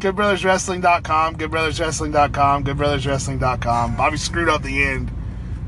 [0.00, 1.36] GoodBrothersWrestling.com.
[1.36, 2.64] GoodBrothersWrestling.com.
[2.64, 3.96] GoodBrothersWrestling.com.
[3.96, 5.10] Bobby screwed up the end.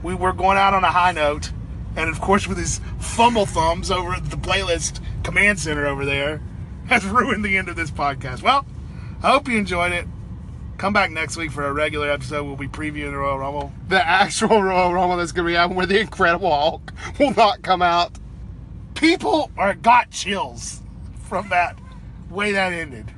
[0.02, 1.52] We were going out on a high note.
[1.94, 6.40] And of course, with his fumble thumbs over at the playlist command center over there,
[6.86, 8.42] has ruined the end of this podcast.
[8.42, 8.66] Well,
[9.22, 10.06] I hope you enjoyed it.
[10.78, 12.44] Come back next week for a regular episode.
[12.44, 13.72] We'll be previewing the Royal Rumble.
[13.88, 17.62] the actual Royal Rumble that's going to be happening where the Incredible Hulk will not
[17.62, 18.12] come out.
[18.94, 20.80] People are got chills
[21.28, 21.78] from that
[22.30, 23.12] way that ended.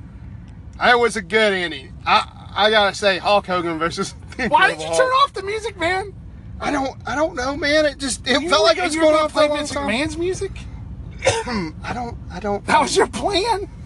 [0.83, 1.93] It was a good ending.
[2.05, 4.13] I I gotta say Hulk Hogan versus.
[4.47, 4.97] Why did you Hulk.
[4.97, 6.13] turn off the music, man?
[6.59, 7.85] I don't I don't know, man.
[7.85, 9.71] It just it You felt like it was going on for play Vince.
[9.73, 10.51] McMahon's music.
[11.25, 12.65] I don't I don't.
[12.65, 13.69] That was your plan.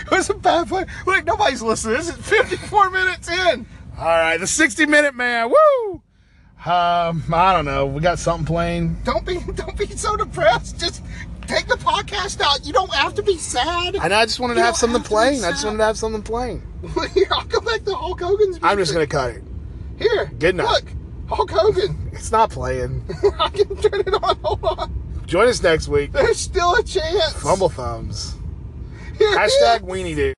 [0.00, 0.84] It was a bad play.
[1.06, 1.96] Look, nobody's listening.
[1.96, 3.64] This is 54 minutes in.
[3.96, 5.48] All right, the 60 minute man.
[5.48, 6.02] Woo!
[6.66, 7.86] Um, I don't know.
[7.86, 8.96] We got something playing.
[9.04, 10.78] Don't be don't be so depressed.
[10.80, 11.02] Just
[11.46, 12.66] take the podcast out.
[12.66, 13.96] You don't have to be sad.
[13.96, 14.16] I know.
[14.16, 15.44] I just wanted to have something have playing.
[15.44, 16.62] I just wanted to have something playing.
[17.14, 18.58] Here, I'll go back to Hulk Hogan's.
[18.62, 19.44] I'm just gonna cut it.
[19.98, 20.26] Here.
[20.38, 20.66] Good night.
[20.66, 20.84] Look,
[21.28, 22.02] Hulk Hogan.
[22.16, 23.04] It's not playing.
[23.38, 24.36] I can turn it on.
[24.38, 25.22] Hold on.
[25.26, 26.12] Join us next week.
[26.12, 27.34] There's still a chance.
[27.34, 28.34] Fumble thumbs.
[29.18, 30.34] Here, Hashtag weenie dude.